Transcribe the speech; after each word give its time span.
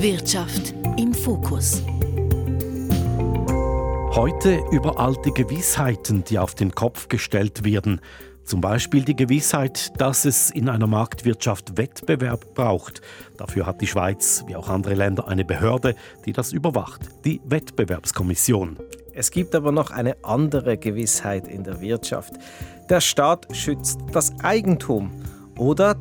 Wirtschaft 0.00 0.74
im 0.96 1.12
Fokus. 1.12 1.82
Heute 4.14 4.60
über 4.70 5.00
alte 5.00 5.32
Gewissheiten, 5.32 6.22
die 6.22 6.38
auf 6.38 6.54
den 6.54 6.70
Kopf 6.70 7.08
gestellt 7.08 7.64
werden. 7.64 8.00
Zum 8.44 8.60
Beispiel 8.60 9.04
die 9.04 9.16
Gewissheit, 9.16 10.00
dass 10.00 10.24
es 10.24 10.52
in 10.52 10.68
einer 10.68 10.86
Marktwirtschaft 10.86 11.76
Wettbewerb 11.76 12.54
braucht. 12.54 13.00
Dafür 13.38 13.66
hat 13.66 13.80
die 13.80 13.88
Schweiz, 13.88 14.44
wie 14.46 14.54
auch 14.54 14.68
andere 14.68 14.94
Länder, 14.94 15.26
eine 15.26 15.44
Behörde, 15.44 15.96
die 16.24 16.32
das 16.32 16.52
überwacht, 16.52 17.00
die 17.24 17.40
Wettbewerbskommission. 17.44 18.78
Es 19.14 19.32
gibt 19.32 19.52
aber 19.56 19.72
noch 19.72 19.90
eine 19.90 20.16
andere 20.22 20.78
Gewissheit 20.78 21.48
in 21.48 21.64
der 21.64 21.80
Wirtschaft. 21.80 22.34
Der 22.88 23.00
Staat 23.00 23.48
schützt 23.50 23.98
das 24.12 24.32
Eigentum 24.44 25.10
oder 25.58 25.96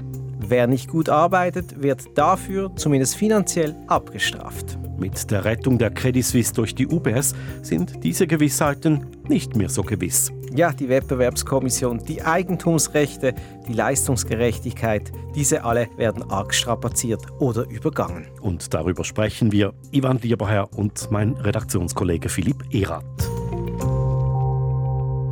wer 0.49 0.67
nicht 0.67 0.89
gut 0.89 1.09
arbeitet, 1.09 1.81
wird 1.81 2.17
dafür 2.17 2.75
zumindest 2.75 3.15
finanziell 3.15 3.75
abgestraft. 3.87 4.77
Mit 4.97 5.29
der 5.29 5.45
Rettung 5.45 5.77
der 5.77 5.91
Credit 5.91 6.25
Suisse 6.25 6.53
durch 6.53 6.73
die 6.73 6.87
UBS 6.87 7.35
sind 7.61 8.03
diese 8.03 8.25
Gewissheiten 8.25 9.05
nicht 9.27 9.55
mehr 9.55 9.69
so 9.69 9.83
gewiss. 9.83 10.31
Ja, 10.55 10.71
die 10.71 10.89
Wettbewerbskommission, 10.89 11.99
die 12.07 12.23
Eigentumsrechte, 12.23 13.35
die 13.67 13.73
Leistungsgerechtigkeit, 13.73 15.11
diese 15.35 15.63
alle 15.63 15.87
werden 15.97 16.23
arg 16.31 16.53
strapaziert 16.53 17.21
oder 17.39 17.69
übergangen. 17.69 18.27
Und 18.41 18.73
darüber 18.73 19.03
sprechen 19.03 19.51
wir, 19.51 19.73
Ivan 19.91 20.19
Lieberherr 20.19 20.69
und 20.75 21.11
mein 21.11 21.33
Redaktionskollege 21.33 22.29
Philipp 22.29 22.63
Erath. 22.71 23.03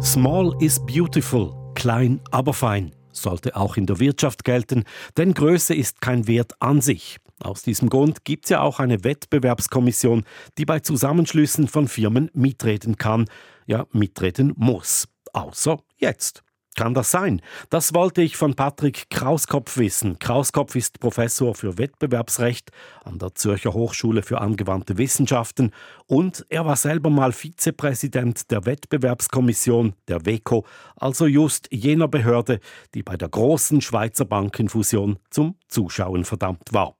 Small 0.04 0.56
is 0.59 0.80
beautiful, 0.86 1.56
klein 1.73 2.20
aber 2.30 2.54
fein 2.54 2.95
sollte 3.18 3.55
auch 3.55 3.78
in 3.78 3.86
der 3.86 4.00
Wirtschaft 4.00 4.44
gelten, 4.44 4.84
denn 5.18 5.34
Größe 5.34 5.73
ist 5.73 6.02
kein 6.02 6.28
Wert 6.28 6.54
an 6.60 6.82
sich. 6.82 7.18
Aus 7.40 7.64
diesem 7.64 7.90
Grund 7.90 8.23
gibt 8.23 8.46
es 8.46 8.50
ja 8.50 8.62
auch 8.62 8.80
eine 8.80 9.04
Wettbewerbskommission, 9.04 10.23
die 10.58 10.66
bei 10.66 10.80
Zusammenschlüssen 10.80 11.67
von 11.67 11.88
Firmen 11.88 12.31
mitreden 12.34 12.98
kann, 12.98 13.26
ja 13.66 13.86
mitreden 13.92 14.54
muss. 14.56 15.08
Außer 15.34 15.80
jetzt. 15.98 16.44
Kann 16.76 16.94
das 16.94 17.09
sein? 17.09 17.42
Das 17.70 17.94
wollte 17.94 18.22
ich 18.22 18.36
von 18.36 18.54
Patrick 18.54 19.09
Krauskopf 19.09 19.78
wissen. 19.78 20.20
Krauskopf 20.20 20.76
ist 20.76 21.00
Professor 21.00 21.56
für 21.56 21.78
Wettbewerbsrecht 21.78 22.70
an 23.06 23.17
der 23.17 23.34
Zürcher 23.34 23.73
Hochschule 23.73 24.22
für 24.23 24.42
angewandte 24.42 24.98
Wissenschaften 24.98 25.72
und 26.06 26.45
er 26.50 26.66
war 26.66 26.76
selber 26.76 27.09
mal 27.09 27.32
Vizepräsident 27.32 28.52
der 28.52 28.66
Wettbewerbskommission, 28.66 29.94
der 30.09 30.26
WECO, 30.26 30.66
also 30.98 31.28
just 31.28 31.70
jener 31.72 32.09
Behörde, 32.09 32.59
die 32.94 33.04
bei 33.04 33.16
der 33.16 33.30
großen 33.30 33.80
Schweizer 33.80 34.26
Bankenfusion 34.26 35.17
zum 35.30 35.56
Zuschauen 35.70 36.26
verdammt 36.26 36.73
war. 36.73 36.98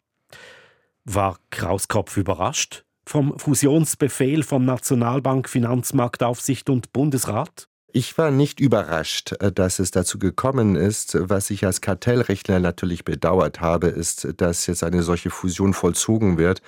War 1.04 1.38
Krauskopf 1.50 2.16
überrascht 2.16 2.86
vom 3.06 3.38
Fusionsbefehl 3.38 4.42
von 4.44 4.64
Nationalbank, 4.64 5.50
Finanzmarktaufsicht 5.50 6.70
und 6.70 6.94
Bundesrat? 6.94 7.68
Ich 7.98 8.18
war 8.18 8.30
nicht 8.30 8.60
überrascht, 8.60 9.32
äh, 9.40 9.54
dass 9.54 9.80
es 9.80 9.90
dazu 9.90 10.20
gekommen 10.20 10.76
ist. 10.76 11.18
Was 11.18 11.50
ich 11.50 11.66
als 11.66 11.80
Kartellrechtler 11.80 12.60
natürlich 12.60 13.06
bedauert 13.06 13.62
habe, 13.62 13.88
ist, 13.88 14.28
dass 14.36 14.68
jetzt 14.68 14.84
eine 14.84 15.02
solche 15.02 15.30
Fusion 15.30 15.74
vollzogen 15.74 16.38
wird, 16.38 16.62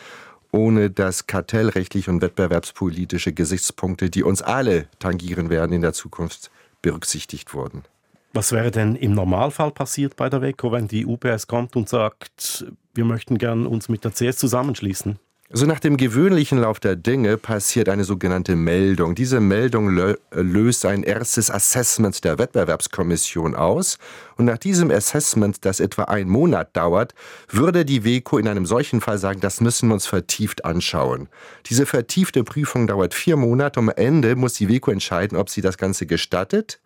ohne 0.53 0.89
dass 0.89 1.28
kartellrechtliche 1.28 2.09
und 2.09 2.22
wettbewerbspolitische 2.22 3.33
Gesichtspunkte, 3.33 4.09
die 4.09 4.23
uns 4.23 4.42
alle 4.42 4.88
tangieren 5.00 5.50
werden 5.50 5.73
in 5.73 5.81
der 5.81 5.92
Zukunft, 5.92 6.50
berücksichtigt 6.81 7.53
wurden. 7.53 7.83
Was 8.31 8.53
wäre 8.53 8.72
denn 8.72 8.95
im 8.95 9.14
Normalfall 9.14 9.72
passiert 9.72 10.16
bei 10.16 10.30
der 10.30 10.42
WECO, 10.42 10.72
wenn 10.72 10.88
die 10.88 11.05
UPS 11.05 11.48
kommt 11.48 11.75
und 11.75 11.89
sagt, 11.89 12.67
wir 12.94 13.03
möchten 13.03 13.38
gern 13.38 13.67
uns 13.67 13.89
mit 13.89 14.05
der 14.05 14.14
CS 14.14 14.38
zusammenschließen? 14.38 15.20
So 15.49 15.65
nach 15.65 15.79
dem 15.79 15.95
gewöhnlichen 15.95 16.57
Lauf 16.57 16.81
der 16.81 16.97
Dinge 16.97 17.37
passiert 17.37 17.87
eine 17.87 18.03
sogenannte 18.03 18.57
Meldung. 18.57 19.15
Diese 19.15 19.39
Meldung 19.39 19.87
löst 20.31 20.85
ein 20.85 21.03
erstes 21.03 21.49
Assessment 21.49 22.25
der 22.25 22.37
Wettbewerbskommission 22.37 23.55
aus. 23.55 23.97
Und 24.36 24.43
nach 24.43 24.57
diesem 24.57 24.91
Assessment, 24.91 25.63
das 25.63 25.80
etwa 25.80 26.03
einen 26.03 26.30
Monat 26.30 26.75
dauert, 26.75 27.13
würde 27.47 27.86
die 27.86 28.03
WECO 28.03 28.39
in 28.39 28.49
einem 28.49 28.65
solchen 28.65 28.99
Fall 28.99 29.19
sagen, 29.19 29.39
das 29.39 29.61
müssen 29.61 29.87
wir 29.87 29.93
uns 29.93 30.05
vertieft 30.05 30.65
anschauen. 30.65 31.30
Diese 31.67 31.86
vertiefte 31.86 32.43
Prüfung 32.43 32.86
dauert 32.86 33.13
vier 33.13 33.37
Monate. 33.37 33.80
Am 33.80 33.87
Ende 33.87 34.36
muss 34.36 34.55
die 34.55 34.67
WECO 34.67 34.91
entscheiden, 34.91 35.37
ob 35.37 35.49
sie 35.49 35.61
das 35.61 35.77
Ganze 35.77 36.07
gestattet, 36.07 36.81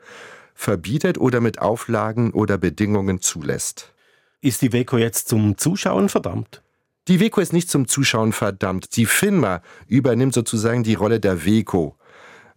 verbietet 0.54 1.18
oder 1.18 1.42
mit 1.42 1.58
Auflagen 1.58 2.30
oder 2.32 2.60
Bedingungen 2.60 3.22
zulässt. 3.22 3.92
Ist 4.40 4.62
die 4.62 4.72
WECO 4.72 5.00
jetzt 5.00 5.30
zum 5.30 5.58
Zuschauen 5.58 6.10
verdammt? 6.10 6.62
Die 7.08 7.20
WECO 7.20 7.42
ist 7.42 7.52
nicht 7.52 7.70
zum 7.70 7.88
Zuschauen 7.88 8.32
verdammt. 8.32 8.96
Die 8.96 9.08
FINMA 9.08 9.62
übernimmt 9.88 10.34
sozusagen 10.34 10.84
die 10.84 10.94
Rolle 10.94 11.20
der 11.20 11.46
WECO. 11.46 11.98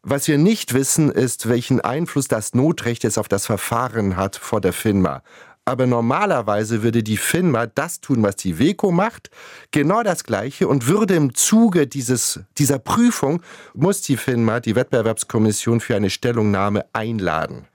Was 0.03 0.29
wir 0.29 0.37
nicht 0.37 0.75
wissen, 0.75 1.11
ist, 1.11 1.49
welchen 1.49 1.81
Einfluss 1.81 2.29
das 2.29 2.53
Notrecht 2.53 3.05
jetzt 3.05 3.19
auf 3.19 3.27
das 3.27 3.47
Verfahren 3.47 4.17
hat 4.17 4.37
vor 4.37 4.61
der 4.61 4.75
FINMA. 4.75 5.23
Aber 5.65 5.87
normalerweise 5.87 6.83
würde 6.83 7.03
die 7.03 7.17
FINMA 7.17 7.67
das 7.69 8.03
tun, 8.03 8.23
was 8.23 8.37
die 8.37 8.59
WECO 8.59 8.91
macht, 8.91 9.31
genau 9.71 10.03
das 10.03 10.25
Gleiche 10.25 10.69
und 10.69 10.89
würde 10.89 11.15
im 11.15 11.35
Zuge 11.35 11.87
dieses, 11.87 12.41
dieser 12.59 12.79
Prüfung, 12.79 13.43
muss 13.73 14.03
die 14.03 14.19
FINMA 14.19 14.61
die 14.61 14.77
Wettbewerbskommission 14.77 15.81
für 15.81 15.97
eine 15.97 16.11
Stellungnahme 16.11 16.85
einladen. 16.93 17.67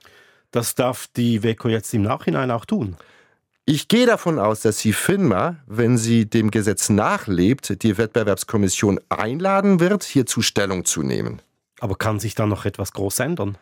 Das 0.51 0.75
darf 0.75 1.07
die 1.15 1.41
WECO 1.41 1.69
jetzt 1.69 1.91
im 1.95 2.03
Nachhinein 2.03 2.51
auch 2.51 2.65
tun. 2.65 2.95
Ich 3.71 3.87
gehe 3.87 4.07
davon 4.07 4.39
aus, 4.39 4.61
dass 4.61 4.77
die 4.77 4.93
FINMA, 4.93 5.57
wenn 5.67 5.95
sie 5.95 6.27
dem 6.27 6.49
Gesetz 6.49 6.89
nachlebt, 6.89 7.83
die 7.83 7.99
Wettbewerbskommission 7.99 8.99
einladen 9.09 9.79
wird, 9.79 10.03
hierzu 10.03 10.41
Stellung 10.41 10.85
zu 10.85 11.03
nehmen. 11.03 11.39
Aber 11.79 11.95
kann 11.95 12.19
sich 12.19 12.33
da 12.33 12.47
noch 12.47 12.65
etwas 12.65 12.93
groß 12.93 13.19
ändern? 13.19 13.59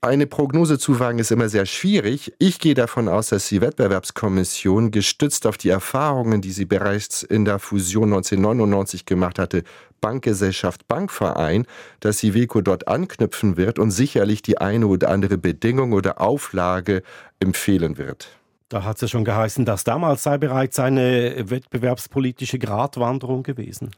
Eine 0.00 0.26
Prognose 0.26 0.76
zu 0.80 0.98
wagen 0.98 1.20
ist 1.20 1.30
immer 1.30 1.48
sehr 1.48 1.66
schwierig. 1.66 2.32
Ich 2.40 2.58
gehe 2.58 2.74
davon 2.74 3.08
aus, 3.08 3.28
dass 3.28 3.48
die 3.48 3.60
Wettbewerbskommission, 3.60 4.90
gestützt 4.90 5.46
auf 5.46 5.56
die 5.56 5.68
Erfahrungen, 5.68 6.40
die 6.40 6.50
sie 6.50 6.64
bereits 6.64 7.22
in 7.22 7.44
der 7.44 7.60
Fusion 7.60 8.12
1999 8.12 9.06
gemacht 9.06 9.38
hatte, 9.38 9.62
Bankgesellschaft, 10.00 10.88
Bankverein, 10.88 11.64
dass 12.00 12.18
die 12.18 12.34
WECO 12.34 12.60
dort 12.60 12.88
anknüpfen 12.88 13.56
wird 13.56 13.78
und 13.78 13.92
sicherlich 13.92 14.42
die 14.42 14.58
eine 14.58 14.88
oder 14.88 15.10
andere 15.10 15.38
Bedingung 15.38 15.92
oder 15.92 16.20
Auflage 16.20 17.04
empfehlen 17.38 17.98
wird. 17.98 18.30
Da 18.68 18.84
hat 18.84 18.96
es 18.96 19.02
ja 19.02 19.08
schon 19.08 19.24
geheißen, 19.24 19.64
dass 19.64 19.84
damals 19.84 20.22
sei 20.22 20.38
bereits 20.38 20.78
eine 20.78 21.50
wettbewerbspolitische 21.50 22.58
Gratwanderung 22.58 23.42
gewesen. 23.42 23.90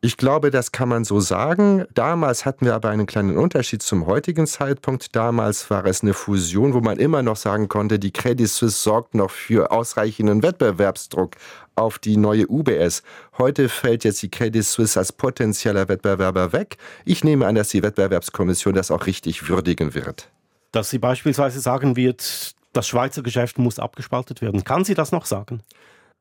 Ich 0.00 0.16
glaube, 0.16 0.52
das 0.52 0.70
kann 0.70 0.88
man 0.88 1.04
so 1.04 1.18
sagen. 1.18 1.84
Damals 1.92 2.46
hatten 2.46 2.66
wir 2.66 2.74
aber 2.76 2.90
einen 2.90 3.06
kleinen 3.06 3.36
Unterschied 3.36 3.82
zum 3.82 4.06
heutigen 4.06 4.46
Zeitpunkt. 4.46 5.16
Damals 5.16 5.68
war 5.70 5.84
es 5.86 6.02
eine 6.02 6.14
Fusion, 6.14 6.72
wo 6.72 6.80
man 6.80 6.98
immer 6.98 7.24
noch 7.24 7.34
sagen 7.34 7.68
konnte, 7.68 7.98
die 7.98 8.12
Credit 8.12 8.48
Suisse 8.48 8.80
sorgt 8.80 9.16
noch 9.16 9.30
für 9.30 9.72
ausreichenden 9.72 10.44
Wettbewerbsdruck 10.44 11.32
auf 11.74 11.98
die 11.98 12.16
neue 12.16 12.46
UBS. 12.48 13.02
Heute 13.38 13.68
fällt 13.68 14.04
jetzt 14.04 14.22
die 14.22 14.30
Credit 14.30 14.64
Suisse 14.64 15.00
als 15.00 15.10
potenzieller 15.10 15.88
Wettbewerber 15.88 16.52
weg. 16.52 16.76
Ich 17.04 17.24
nehme 17.24 17.48
an, 17.48 17.56
dass 17.56 17.70
die 17.70 17.82
Wettbewerbskommission 17.82 18.74
das 18.74 18.92
auch 18.92 19.06
richtig 19.06 19.48
würdigen 19.48 19.94
wird. 19.94 20.30
Dass 20.70 20.90
sie 20.90 20.98
beispielsweise 20.98 21.58
sagen 21.58 21.96
wird, 21.96 22.54
das 22.72 22.86
Schweizer 22.86 23.22
Geschäft 23.22 23.58
muss 23.58 23.78
abgespaltet 23.78 24.40
werden. 24.42 24.64
Kann 24.64 24.84
sie 24.84 24.94
das 24.94 25.12
noch 25.12 25.26
sagen? 25.26 25.62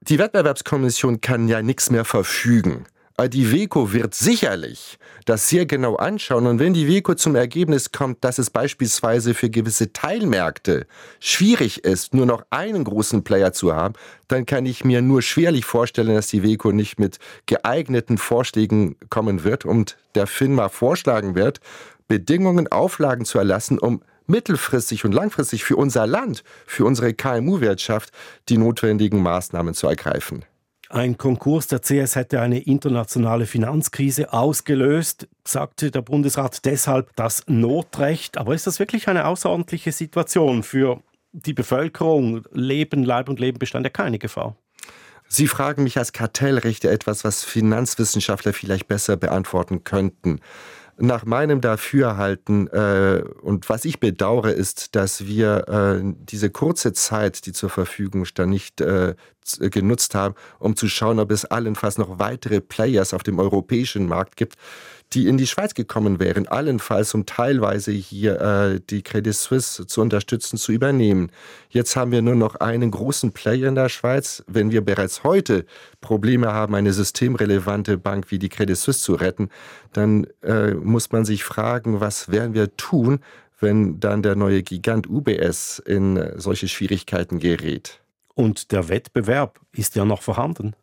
Die 0.02 0.20
Wettbewerbskommission 0.20 1.22
kann 1.22 1.48
ja 1.48 1.62
nichts 1.62 1.90
mehr 1.90 2.06
verfügen. 2.06 2.86
Die 3.30 3.52
WECO 3.52 3.94
wird 3.94 4.14
sicherlich 4.14 5.00
das 5.26 5.50
sehr 5.50 5.66
genau 5.66 5.96
anschauen. 5.96 6.46
Und 6.46 6.60
wenn 6.60 6.76
die 6.76 6.88
WECO 6.88 7.16
zum 7.16 7.36
Ergebnis 7.36 7.92
kommt, 7.92 8.24
dass 8.24 8.38
es 8.38 8.52
beispielsweise 8.52 9.34
für 9.34 9.50
gewisse 9.50 9.92
Teilmärkte 9.92 10.86
schwierig 11.20 11.84
ist, 11.84 12.14
nur 12.14 12.28
noch 12.28 12.46
einen 12.52 12.84
großen 12.84 13.24
Player 13.24 13.54
zu 13.54 13.74
haben, 13.74 13.96
dann 14.28 14.46
kann 14.46 14.68
ich 14.68 14.86
mir 14.86 15.02
nur 15.02 15.24
schwerlich 15.24 15.66
vorstellen, 15.66 16.14
dass 16.14 16.28
die 16.28 16.44
WECO 16.44 16.72
nicht 16.72 17.00
mit 17.00 17.18
geeigneten 17.48 18.20
Vorschlägen 18.20 18.96
kommen 19.10 19.44
wird 19.44 19.66
und 19.66 19.98
der 20.14 20.28
FINMA 20.28 20.70
vorschlagen 20.70 21.34
wird, 21.34 21.60
Bedingungen, 22.08 22.68
Auflagen 22.68 23.26
zu 23.26 23.40
erlassen, 23.40 23.80
um 23.80 24.04
mittelfristig 24.28 25.06
und 25.06 25.14
langfristig 25.14 25.64
für 25.64 25.76
unser 25.76 26.06
Land, 26.06 26.44
für 26.66 26.86
unsere 26.86 27.14
KMU-Wirtschaft 27.14 28.12
die 28.50 28.58
notwendigen 28.58 29.22
Maßnahmen 29.22 29.74
zu 29.74 29.88
ergreifen. 29.88 30.46
Ein 30.90 31.18
Konkurs 31.18 31.68
der 31.68 31.82
CS 31.82 32.16
hätte 32.16 32.40
eine 32.40 32.60
internationale 32.60 33.46
Finanzkrise 33.46 34.32
ausgelöst, 34.32 35.28
sagte 35.46 35.92
der 35.92 36.02
Bundesrat 36.02 36.64
deshalb 36.64 37.14
das 37.18 37.44
Notrecht. 37.48 38.38
Aber 38.38 38.56
ist 38.56 38.68
das 38.68 38.80
wirklich 38.80 39.10
eine 39.10 39.26
außerordentliche 39.26 39.92
Situation 39.92 40.64
für 40.64 41.02
die 41.34 41.54
Bevölkerung? 41.54 42.46
Leben, 42.54 43.04
Leib 43.04 43.28
und 43.28 43.42
Leben 43.42 43.60
bestand 43.60 43.86
ja 43.86 43.90
keine 43.90 44.18
Gefahr. 44.18 44.56
Sie 45.28 45.48
fragen 45.48 45.84
mich 45.84 45.98
als 45.98 46.14
Kartellrichter 46.14 46.90
etwas, 46.90 47.26
was 47.26 47.44
Finanzwissenschaftler 47.44 48.54
vielleicht 48.54 48.88
besser 48.88 49.18
beantworten 49.18 49.84
könnten 49.84 50.40
nach 51.00 51.26
meinem 51.26 51.62
Dafürhalten 51.62 52.68
äh, 52.68 53.24
und 53.42 53.70
was 53.70 53.86
ich 53.86 54.00
bedauere, 54.00 54.52
ist, 54.52 54.96
dass 54.96 55.26
wir 55.26 55.68
äh, 55.68 56.02
diese 56.04 56.50
kurze 56.50 56.94
Zeit, 56.94 57.46
die 57.46 57.52
zur 57.52 57.70
Verfügung 57.70 58.26
stand, 58.26 58.50
nicht 58.50 58.82
äh, 58.82 59.16
äh, 59.60 59.70
genutzt 59.70 60.16
haben, 60.16 60.36
um 60.60 60.76
zu 60.76 60.88
schauen, 60.88 61.20
ob 61.20 61.32
es 61.32 61.46
allenfalls 61.46 61.98
noch 61.98 62.20
weitere 62.20 62.62
Players 62.62 63.14
auf 63.14 63.24
dem 63.24 63.40
europäischen 63.40 64.08
Markt 64.08 64.36
gibt, 64.36 64.56
die 65.14 65.28
in 65.28 65.38
die 65.38 65.48
Schweiz 65.48 65.74
gekommen 65.74 66.20
wären, 66.20 66.48
allenfalls 66.48 67.14
um 67.14 67.26
teilweise 67.26 67.92
hier 67.92 68.42
äh, 68.42 68.80
die 68.90 69.04
Credit 69.04 69.34
Suisse 69.34 69.88
zu 69.88 70.02
unterstützen, 70.02 70.58
zu 70.58 70.72
übernehmen. 70.72 71.32
Jetzt 71.70 71.96
haben 71.96 72.12
wir 72.12 72.22
nur 72.22 72.36
noch 72.36 72.56
einen 72.56 72.92
großen 72.92 73.32
Player 73.32 73.70
in 73.70 73.76
der 73.76 73.90
Schweiz. 73.90 74.44
Wenn 74.48 74.72
wir 74.72 74.82
bereits 74.82 75.24
heute 75.24 75.66
Probleme 76.02 76.52
haben, 76.52 76.76
eine 76.76 76.92
systemrelevante 76.92 77.98
Bank 77.98 78.32
wie 78.32 78.40
die 78.40 78.50
Credit 78.50 78.78
Suisse 78.78 79.02
zu 79.02 79.14
retten, 79.14 79.50
dann 79.94 80.28
äh, 80.44 80.74
muss 80.74 81.12
man 81.12 81.24
sich 81.24 81.44
fragen, 81.44 82.02
was 82.02 82.30
werden 82.30 82.54
wir 82.54 82.76
tun, 82.76 83.20
wenn 83.60 84.00
dann 84.00 84.22
der 84.22 84.36
neue 84.36 84.62
Gigant 84.62 85.10
UBS 85.10 85.80
in 85.80 86.32
solche 86.36 86.68
Schwierigkeiten 86.68 87.40
gerät. 87.40 88.02
Und 88.36 88.72
der 88.72 88.90
Wettbewerb 88.90 89.60
ist 89.72 89.96
ja 89.96 90.06
noch 90.06 90.22
vorhanden. 90.22 90.76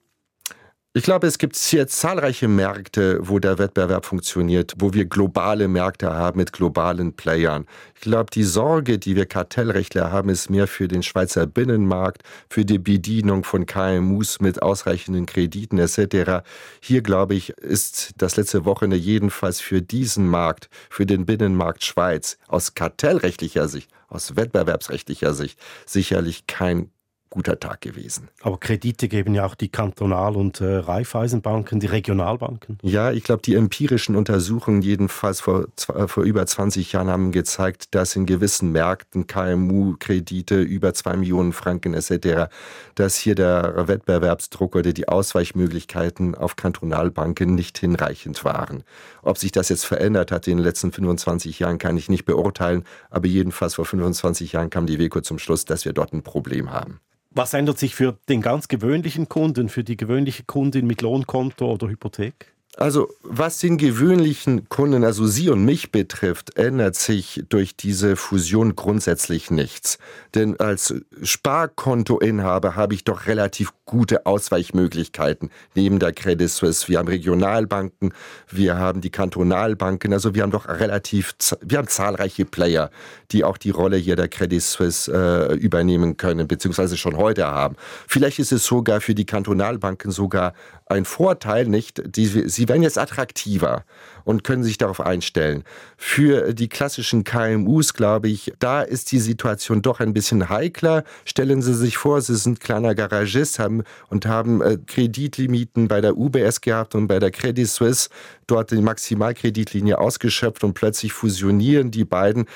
Ich 0.97 1.03
glaube, 1.03 1.27
es 1.27 1.39
gibt 1.39 1.57
hier 1.57 1.89
zahlreiche 1.89 2.47
Märkte, 2.47 3.19
wo 3.21 3.41
der 3.41 3.59
Wettbewerb 3.59 4.07
funktioniert, 4.07 4.75
wo 4.79 4.93
wir 4.93 5.07
globale 5.07 5.67
Märkte 5.67 6.13
haben 6.13 6.39
mit 6.39 6.53
globalen 6.53 7.15
Playern. 7.15 7.67
Ich 7.97 8.03
glaube, 8.03 8.31
die 8.33 8.45
Sorge, 8.45 9.01
die 9.01 9.17
wir 9.17 9.27
Kartellrechtler 9.27 10.13
haben, 10.13 10.29
ist 10.29 10.51
mehr 10.51 10.69
für 10.69 10.87
den 10.87 11.03
Schweizer 11.03 11.49
Binnenmarkt, 11.49 12.23
für 12.49 12.65
die 12.65 12.79
Bedienung 12.79 13.43
von 13.43 13.67
KMUs 13.67 14.39
mit 14.39 14.63
ausreichenden 14.63 15.27
Krediten 15.27 15.79
etc. 15.79 16.47
Hier, 16.81 17.03
glaube 17.03 17.35
ich, 17.35 17.51
ist 17.59 18.13
das 18.19 18.37
letzte 18.37 18.65
Wochenende 18.65 18.97
jedenfalls 18.97 19.61
für 19.61 19.83
diesen 19.83 20.29
Markt, 20.29 20.69
für 20.91 21.07
den 21.07 21.27
Binnenmarkt 21.27 21.85
Schweiz 21.85 22.39
aus 22.47 22.75
kartellrechtlicher 22.75 23.67
Sicht, 23.67 23.91
aus 24.07 24.37
wettbewerbsrechtlicher 24.37 25.35
Sicht 25.35 25.59
sicherlich 25.87 26.47
kein 26.47 26.93
guter 27.35 27.59
Tag 27.59 27.81
gewesen. 27.81 28.29
Aber 28.43 28.59
Kredite 28.59 29.09
geben 29.09 29.35
ja 29.35 29.45
auch 29.45 29.57
die 29.57 29.69
Kantonal- 29.69 30.37
und 30.37 30.61
äh, 30.61 30.77
Raiffeisenbanken, 30.77 31.81
die 31.81 31.87
Regionalbanken. 31.87 32.79
Ja, 32.83 33.11
ich 33.11 33.25
glaube, 33.25 33.43
die 33.43 33.57
empirischen 33.57 34.15
Untersuchungen 34.15 34.83
jedenfalls 34.83 35.41
vor, 35.41 35.67
äh, 35.93 36.07
vor 36.07 36.23
über 36.23 36.47
20 36.47 36.93
Jahren 36.93 37.09
haben 37.09 37.33
gezeigt, 37.33 37.95
dass 37.97 38.15
in 38.15 38.25
gewissen 38.25 38.71
Märkten 38.71 39.27
KMU-Kredite 39.27 40.63
über 40.63 40.95
2 40.95 41.17
Millionen 41.17 41.53
Franken 41.53 41.95
etc., 41.95 42.51
dass 42.95 43.17
hier 43.17 43.35
der 43.35 43.89
Wettbewerbsdruck 43.89 44.77
oder 44.77 44.93
die 44.93 45.09
Ausweichmöglichkeiten 45.09 46.37
auf 46.37 46.55
Kantonalbanken 46.55 47.57
nicht 47.57 47.79
hinreichend 47.79 48.45
waren. 48.45 48.85
Ob 49.23 49.39
sich 49.39 49.51
das 49.51 49.71
jetzt 49.71 49.85
verändert 49.85 50.31
hat 50.31 50.47
in 50.47 50.59
den 50.59 50.65
letzten 50.65 50.93
25 50.93 51.59
Jahren, 51.59 51.79
kann 51.79 51.97
ich 51.97 52.09
nicht 52.09 52.27
beurteilen, 52.27 52.85
aber 53.11 53.27
jedenfalls 53.27 53.75
vor 53.75 53.87
25 53.87 54.53
Jahren 54.53 54.71
kam 54.71 54.87
die 54.87 55.01
WECO 55.01 55.21
zum 55.21 55.41
Schluss, 55.41 55.65
dass 55.65 55.85
wir 55.85 55.93
dort 55.93 56.13
ein 56.13 56.23
Problem 56.23 56.71
haben. 56.71 57.01
Was 57.37 57.53
ändert 57.53 57.81
sich 57.81 57.97
für 57.97 58.17
den 58.29 58.43
ganz 58.43 58.69
gewöhnlichen 58.69 59.29
Kunden, 59.29 59.69
für 59.69 59.83
die 59.83 59.97
gewöhnliche 59.97 60.45
Kundin 60.45 60.87
mit 60.87 61.03
Lohnkonto 61.03 61.69
oder 61.69 61.89
Hypothek? 61.89 62.54
Also 62.77 63.09
was 63.23 63.59
den 63.59 63.79
gewöhnlichen 63.79 64.69
Kunden, 64.69 65.05
also 65.05 65.27
Sie 65.27 65.49
und 65.49 65.65
mich 65.65 65.93
betrifft, 65.93 66.59
ändert 66.59 66.97
sich 66.97 67.45
durch 67.49 67.77
diese 67.77 68.17
Fusion 68.17 68.75
grundsätzlich 68.75 69.51
nichts. 69.51 69.99
Denn 70.35 70.59
als 70.59 70.93
Sparkontoinhaber 71.23 72.75
habe 72.75 72.95
ich 72.95 73.05
doch 73.05 73.27
relativ 73.27 73.73
gute 73.85 74.27
Ausweichmöglichkeiten 74.27 75.51
neben 75.75 75.99
der 75.99 76.13
Credit 76.13 76.51
Suisse. 76.51 76.89
Wir 76.89 76.99
haben 76.99 77.07
Regionalbanken, 77.07 78.13
wir 78.51 78.77
haben 78.77 79.01
die 79.01 79.11
Kantonalbanken, 79.11 80.13
also 80.13 80.35
wir 80.35 80.43
haben 80.43 80.51
doch 80.51 80.67
relativ, 80.67 81.35
wir 81.61 81.79
haben 81.79 81.89
zahlreiche 81.89 82.45
Player, 82.45 82.91
die 83.31 83.45
auch 83.45 83.59
die 83.59 83.71
Rolle 83.71 83.99
hier 83.99 84.17
der 84.17 84.29
Credit 84.29 84.63
Suisse 84.63 85.13
äh, 85.13 85.55
übernehmen 85.55 86.17
können, 86.17 86.49
beziehungsweise 86.49 86.97
schon 86.97 87.17
heute 87.17 87.47
haben. 87.47 87.77
Vielleicht 88.09 88.39
ist 88.39 88.53
es 88.53 88.65
sogar 88.65 89.01
für 89.01 89.15
die 89.15 89.27
Kantonalbanken 89.27 90.11
sogar 90.11 90.55
ein 90.87 91.05
Vorteil, 91.05 91.67
nicht? 91.67 92.03
Die, 92.05 92.27
sie 92.27 92.64
werden 92.69 92.83
jetzt 92.83 92.99
attraktiver 92.99 93.85
und 94.25 94.45
können 94.45 94.65
sich 94.65 94.79
darauf 94.79 95.01
einstellen. 95.01 95.65
Für 95.97 96.55
die 96.55 96.69
klassischen 96.69 97.25
KMUs, 97.25 97.95
glaube 97.95 98.29
ich, 98.29 98.53
da 98.59 98.83
ist 98.83 99.13
die 99.13 99.21
Situation 99.21 99.83
doch 99.83 100.01
ein 100.01 100.13
bisschen 100.13 100.49
heikler. 100.49 101.05
Stellen 101.25 101.63
Sie 101.63 101.75
sich 101.75 101.97
vor, 101.97 102.21
Sie 102.21 102.37
sind 102.37 102.61
kleiner 102.61 102.95
Garagist 102.95 103.59
haben, 103.59 103.83
und 104.09 104.27
haben 104.27 104.61
äh, 104.63 104.79
Kreditlimiten 104.87 105.89
bei 105.89 106.01
der 106.01 106.17
UBS 106.17 106.61
gehabt 106.61 106.95
und 106.95 107.07
bei 107.07 107.19
der 107.19 107.31
Credit 107.31 107.69
Suisse, 107.69 108.09
dort 108.47 108.71
die 108.71 108.81
Maximalkreditlinie 108.81 109.99
ausgeschöpft 109.99 110.65
und 110.65 110.75
plötzlich 110.75 111.13
fusionieren 111.13 111.91
die 111.91 112.05
beiden. 112.05 112.47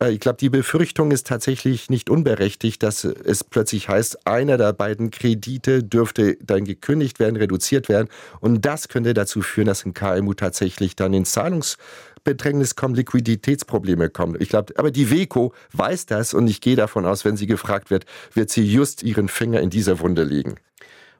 Äh, 0.00 0.12
ich 0.12 0.20
glaube, 0.20 0.38
die 0.38 0.50
Befürchtung 0.50 1.10
ist 1.10 1.26
tatsächlich 1.26 1.90
nicht 1.90 2.10
unberechtigt, 2.10 2.82
dass 2.82 3.04
es 3.04 3.44
plötzlich 3.44 3.88
heißt, 3.88 4.26
einer 4.26 4.56
der 4.56 4.72
beiden 4.72 5.10
Kredite 5.10 5.82
dürfte 5.82 6.36
dann 6.42 6.64
gekündigt 6.64 7.18
werden, 7.18 7.36
reduziert 7.36 7.88
werden. 7.88 8.08
Und 8.40 8.64
das 8.64 8.88
könnte 8.88 9.14
dazu 9.14 9.42
führen, 9.42 9.66
dass 9.66 9.84
ein 9.84 9.94
KMU 9.94 10.34
tatsächlich 10.34 10.96
dann 10.96 11.14
in 11.14 11.24
Zahlungsbedrängnis 11.24 12.76
kommt, 12.76 12.96
Liquiditätsprobleme 12.96 14.10
kommen. 14.10 14.36
Ich 14.40 14.48
glaube, 14.48 14.74
aber 14.76 14.90
die 14.90 15.10
WECO 15.10 15.52
weiß 15.72 16.06
das 16.06 16.34
und 16.34 16.48
ich 16.48 16.60
gehe 16.60 16.76
davon 16.76 17.06
aus, 17.06 17.24
wenn 17.24 17.36
sie 17.36 17.46
gefragt 17.46 17.90
wird, 17.90 18.06
wird 18.34 18.50
sie 18.50 18.64
just 18.64 19.02
ihren 19.02 19.28
Finger 19.28 19.60
in 19.60 19.70
dieser 19.70 20.00
Wunde 20.00 20.24
legen. 20.24 20.56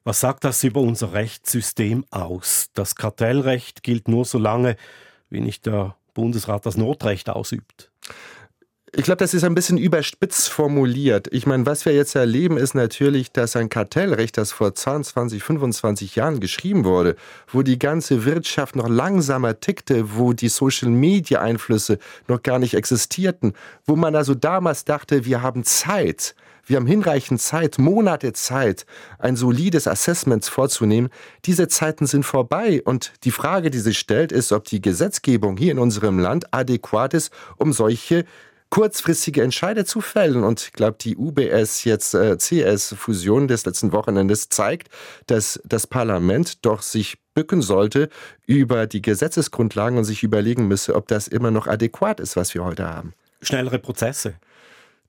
Was 0.04 0.20
sagt 0.20 0.44
das 0.44 0.62
über 0.62 0.80
unser 0.82 1.14
Rechtssystem 1.14 2.04
aus? 2.10 2.68
Das 2.74 2.94
Kartellrecht 2.94 3.82
gilt 3.82 4.06
nur 4.06 4.24
so 4.24 4.38
lange, 4.38 4.76
wie 5.30 5.40
nicht 5.40 5.66
der 5.66 5.96
Bundesrat 6.14 6.64
das 6.64 6.76
Notrecht 6.76 7.28
ausübt. 7.28 7.90
Ich 8.92 9.02
glaube, 9.02 9.18
das 9.18 9.34
ist 9.34 9.42
ein 9.42 9.56
bisschen 9.56 9.78
überspitzt 9.78 10.48
formuliert. 10.48 11.26
Ich 11.32 11.44
meine, 11.44 11.66
was 11.66 11.84
wir 11.84 11.92
jetzt 11.92 12.14
erleben, 12.14 12.56
ist 12.56 12.74
natürlich, 12.74 13.32
dass 13.32 13.56
ein 13.56 13.68
Kartellrecht, 13.68 14.38
das 14.38 14.52
vor 14.52 14.74
22, 14.74 15.42
25 15.42 16.14
Jahren 16.14 16.38
geschrieben 16.38 16.84
wurde, 16.84 17.16
wo 17.48 17.62
die 17.62 17.80
ganze 17.80 18.24
Wirtschaft 18.24 18.76
noch 18.76 18.88
langsamer 18.88 19.58
tickte, 19.58 20.16
wo 20.16 20.32
die 20.32 20.48
Social-Media-Einflüsse 20.48 21.98
noch 22.28 22.42
gar 22.44 22.60
nicht 22.60 22.74
existierten, 22.74 23.54
wo 23.86 23.96
man 23.96 24.14
also 24.14 24.34
damals 24.34 24.84
dachte, 24.84 25.24
wir 25.24 25.42
haben 25.42 25.64
Zeit, 25.64 26.36
wir 26.64 26.76
haben 26.76 26.86
hinreichend 26.86 27.40
Zeit, 27.40 27.78
Monate 27.78 28.34
Zeit, 28.34 28.86
ein 29.18 29.34
solides 29.34 29.88
Assessment 29.88 30.44
vorzunehmen. 30.44 31.10
Diese 31.44 31.66
Zeiten 31.66 32.06
sind 32.06 32.24
vorbei 32.24 32.82
und 32.84 33.12
die 33.24 33.32
Frage, 33.32 33.70
die 33.70 33.80
sich 33.80 33.98
stellt, 33.98 34.30
ist, 34.30 34.52
ob 34.52 34.64
die 34.64 34.80
Gesetzgebung 34.80 35.56
hier 35.56 35.72
in 35.72 35.80
unserem 35.80 36.20
Land 36.20 36.54
adäquat 36.54 37.14
ist, 37.14 37.32
um 37.56 37.72
solche 37.72 38.24
kurzfristige 38.70 39.42
Entscheide 39.42 39.84
zu 39.84 40.00
fällen. 40.00 40.44
Und 40.44 40.60
ich 40.60 40.72
glaube, 40.72 40.96
die 41.00 41.16
UBS 41.16 41.84
jetzt 41.84 42.14
äh, 42.14 42.36
CS-Fusion 42.36 43.48
des 43.48 43.64
letzten 43.64 43.92
Wochenendes 43.92 44.48
zeigt, 44.48 44.88
dass 45.26 45.60
das 45.64 45.86
Parlament 45.86 46.64
doch 46.64 46.82
sich 46.82 47.18
bücken 47.34 47.62
sollte 47.62 48.08
über 48.46 48.86
die 48.86 49.02
Gesetzesgrundlagen 49.02 49.98
und 49.98 50.04
sich 50.04 50.22
überlegen 50.22 50.68
müsse, 50.68 50.94
ob 50.94 51.08
das 51.08 51.28
immer 51.28 51.50
noch 51.50 51.66
adäquat 51.66 52.20
ist, 52.20 52.36
was 52.36 52.54
wir 52.54 52.64
heute 52.64 52.86
haben. 52.86 53.14
Schnellere 53.42 53.78
Prozesse. 53.78 54.34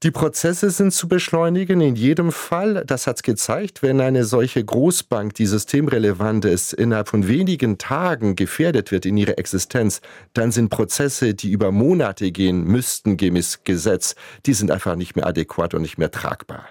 Die 0.03 0.11
Prozesse 0.11 0.69
sind 0.69 0.93
zu 0.93 1.07
beschleunigen 1.07 1.81
in 1.81 1.95
jedem 1.95 2.31
Fall. 2.31 2.83
Das 2.85 3.07
hat 3.07 3.15
es 3.15 3.23
gezeigt, 3.23 3.81
wenn 3.81 3.99
eine 3.99 4.25
solche 4.25 4.63
Großbank, 4.63 5.33
die 5.33 5.47
systemrelevant 5.47 6.45
ist, 6.45 6.73
innerhalb 6.73 7.07
von 7.07 7.27
wenigen 7.27 7.79
Tagen 7.79 8.35
gefährdet 8.35 8.91
wird 8.91 9.07
in 9.07 9.17
ihrer 9.17 9.39
Existenz, 9.39 10.01
dann 10.33 10.51
sind 10.51 10.69
Prozesse, 10.69 11.33
die 11.33 11.49
über 11.49 11.71
Monate 11.71 12.31
gehen 12.31 12.63
müssten 12.63 13.17
gemäß 13.17 13.63
Gesetz, 13.63 14.13
die 14.45 14.53
sind 14.53 14.69
einfach 14.69 14.95
nicht 14.95 15.15
mehr 15.15 15.25
adäquat 15.25 15.73
und 15.73 15.81
nicht 15.81 15.97
mehr 15.97 16.11
tragbar. 16.11 16.67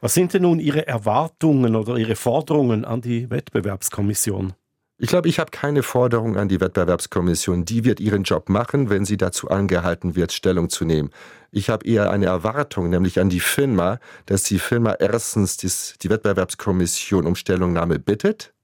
Was 0.00 0.14
sind 0.14 0.32
denn 0.32 0.42
nun 0.42 0.58
Ihre 0.58 0.86
Erwartungen 0.86 1.76
oder 1.76 1.96
Ihre 1.96 2.16
Forderungen 2.16 2.86
an 2.86 3.02
die 3.02 3.28
Wettbewerbskommission? 3.28 4.54
Ich 4.96 5.08
glaube, 5.08 5.28
ich 5.28 5.40
habe 5.40 5.50
keine 5.50 5.82
Forderung 5.82 6.36
an 6.36 6.48
die 6.48 6.60
Wettbewerbskommission. 6.60 7.64
Die 7.64 7.84
wird 7.84 7.98
ihren 7.98 8.22
Job 8.22 8.48
machen, 8.48 8.90
wenn 8.90 9.04
sie 9.04 9.16
dazu 9.16 9.48
angehalten 9.48 10.14
wird, 10.14 10.32
Stellung 10.32 10.68
zu 10.68 10.84
nehmen. 10.84 11.10
Ich 11.50 11.68
habe 11.68 11.84
eher 11.84 12.10
eine 12.10 12.26
Erwartung, 12.26 12.90
nämlich 12.90 13.18
an 13.18 13.28
die 13.28 13.40
FINMA, 13.40 13.98
dass 14.26 14.44
die 14.44 14.60
FINMA 14.60 14.94
erstens 15.00 15.56
die 15.56 16.10
Wettbewerbskommission 16.10 17.26
um 17.26 17.34
Stellungnahme 17.34 17.98
bittet. 17.98 18.54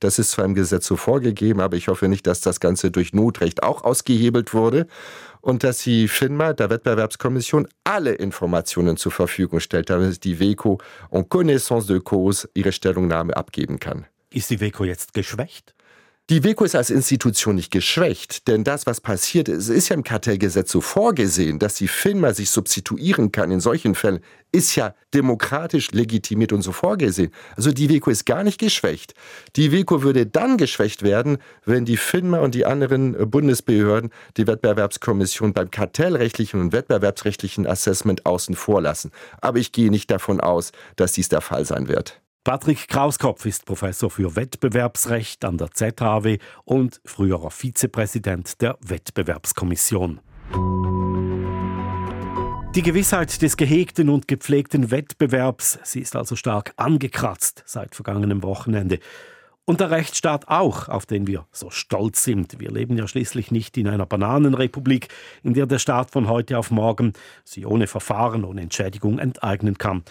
Das 0.00 0.18
ist 0.18 0.32
zwar 0.32 0.44
im 0.44 0.54
Gesetz 0.54 0.86
so 0.86 0.96
vorgegeben, 0.96 1.60
aber 1.60 1.76
ich 1.76 1.88
hoffe 1.88 2.08
nicht, 2.08 2.26
dass 2.26 2.42
das 2.42 2.60
Ganze 2.60 2.90
durch 2.90 3.14
Notrecht 3.14 3.62
auch 3.62 3.82
ausgehebelt 3.82 4.52
wurde. 4.52 4.86
Und 5.40 5.64
dass 5.64 5.78
die 5.78 6.06
FINMA 6.06 6.52
der 6.52 6.68
Wettbewerbskommission 6.68 7.66
alle 7.84 8.12
Informationen 8.12 8.98
zur 8.98 9.12
Verfügung 9.12 9.60
stellt, 9.60 9.88
damit 9.88 10.22
die 10.24 10.38
WECO 10.38 10.78
en 11.10 11.28
connaissance 11.28 11.86
de 11.86 12.00
cause 12.00 12.48
ihre 12.52 12.72
Stellungnahme 12.72 13.34
abgeben 13.36 13.78
kann. 13.78 14.06
Ist 14.30 14.50
die 14.50 14.60
WECO 14.60 14.84
jetzt 14.84 15.14
geschwächt? 15.14 15.74
Die 16.30 16.44
WECO 16.44 16.64
ist 16.64 16.74
als 16.74 16.90
Institution 16.90 17.54
nicht 17.54 17.70
geschwächt, 17.70 18.48
denn 18.48 18.62
das, 18.62 18.84
was 18.84 19.00
passiert 19.00 19.48
ist, 19.48 19.70
ist 19.70 19.88
ja 19.88 19.96
im 19.96 20.02
Kartellgesetz 20.02 20.70
so 20.70 20.82
vorgesehen, 20.82 21.58
dass 21.58 21.76
die 21.76 21.88
FINMA 21.88 22.34
sich 22.34 22.50
substituieren 22.50 23.32
kann 23.32 23.50
in 23.50 23.60
solchen 23.60 23.94
Fällen, 23.94 24.20
ist 24.52 24.76
ja 24.76 24.94
demokratisch 25.14 25.90
legitimiert 25.92 26.52
und 26.52 26.60
so 26.60 26.72
vorgesehen. 26.72 27.30
Also 27.56 27.72
die 27.72 27.88
WECO 27.88 28.10
ist 28.10 28.26
gar 28.26 28.44
nicht 28.44 28.60
geschwächt. 28.60 29.14
Die 29.56 29.72
WECO 29.72 30.02
würde 30.02 30.26
dann 30.26 30.58
geschwächt 30.58 31.02
werden, 31.02 31.38
wenn 31.64 31.86
die 31.86 31.96
FINMA 31.96 32.40
und 32.40 32.54
die 32.54 32.66
anderen 32.66 33.30
Bundesbehörden 33.30 34.10
die 34.36 34.46
Wettbewerbskommission 34.46 35.54
beim 35.54 35.70
kartellrechtlichen 35.70 36.60
und 36.60 36.72
wettbewerbsrechtlichen 36.72 37.66
Assessment 37.66 38.26
außen 38.26 38.54
vor 38.54 38.82
lassen. 38.82 39.12
Aber 39.40 39.60
ich 39.60 39.72
gehe 39.72 39.90
nicht 39.90 40.10
davon 40.10 40.42
aus, 40.42 40.72
dass 40.96 41.12
dies 41.12 41.30
der 41.30 41.40
Fall 41.40 41.64
sein 41.64 41.88
wird. 41.88 42.20
Patrick 42.48 42.88
Krauskopf 42.88 43.44
ist 43.44 43.66
Professor 43.66 44.08
für 44.08 44.34
Wettbewerbsrecht 44.34 45.44
an 45.44 45.58
der 45.58 45.70
ZHW 45.70 46.38
und 46.64 46.98
früherer 47.04 47.50
Vizepräsident 47.50 48.62
der 48.62 48.78
Wettbewerbskommission. 48.80 50.20
Die 52.74 52.80
Gewissheit 52.80 53.42
des 53.42 53.58
gehegten 53.58 54.08
und 54.08 54.28
gepflegten 54.28 54.90
Wettbewerbs, 54.90 55.78
sie 55.82 56.00
ist 56.00 56.16
also 56.16 56.36
stark 56.36 56.72
angekratzt 56.78 57.64
seit 57.66 57.94
vergangenem 57.94 58.42
Wochenende. 58.42 58.98
Und 59.66 59.80
der 59.80 59.90
Rechtsstaat 59.90 60.48
auch, 60.48 60.88
auf 60.88 61.04
den 61.04 61.26
wir 61.26 61.44
so 61.52 61.68
stolz 61.68 62.24
sind. 62.24 62.58
Wir 62.58 62.70
leben 62.70 62.96
ja 62.96 63.06
schließlich 63.06 63.50
nicht 63.50 63.76
in 63.76 63.88
einer 63.88 64.06
Bananenrepublik, 64.06 65.08
in 65.42 65.52
der 65.52 65.66
der 65.66 65.78
Staat 65.78 66.12
von 66.12 66.28
heute 66.28 66.56
auf 66.56 66.70
morgen 66.70 67.12
sie 67.44 67.66
ohne 67.66 67.86
Verfahren, 67.86 68.42
ohne 68.44 68.62
Entschädigung 68.62 69.18
enteignen 69.18 69.76
kann. 69.76 70.02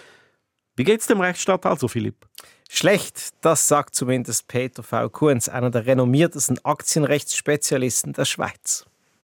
Wie 0.78 0.84
geht's 0.84 1.08
dem 1.08 1.20
Rechtsstaat 1.20 1.66
also, 1.66 1.88
Philipp? 1.88 2.28
Schlecht, 2.70 3.30
das 3.40 3.66
sagt 3.66 3.96
zumindest 3.96 4.46
Peter 4.46 4.84
V. 4.84 5.08
Kunz, 5.08 5.48
einer 5.48 5.70
der 5.70 5.86
renommiertesten 5.86 6.64
Aktienrechtsspezialisten 6.64 8.12
der 8.12 8.24
Schweiz. 8.24 8.84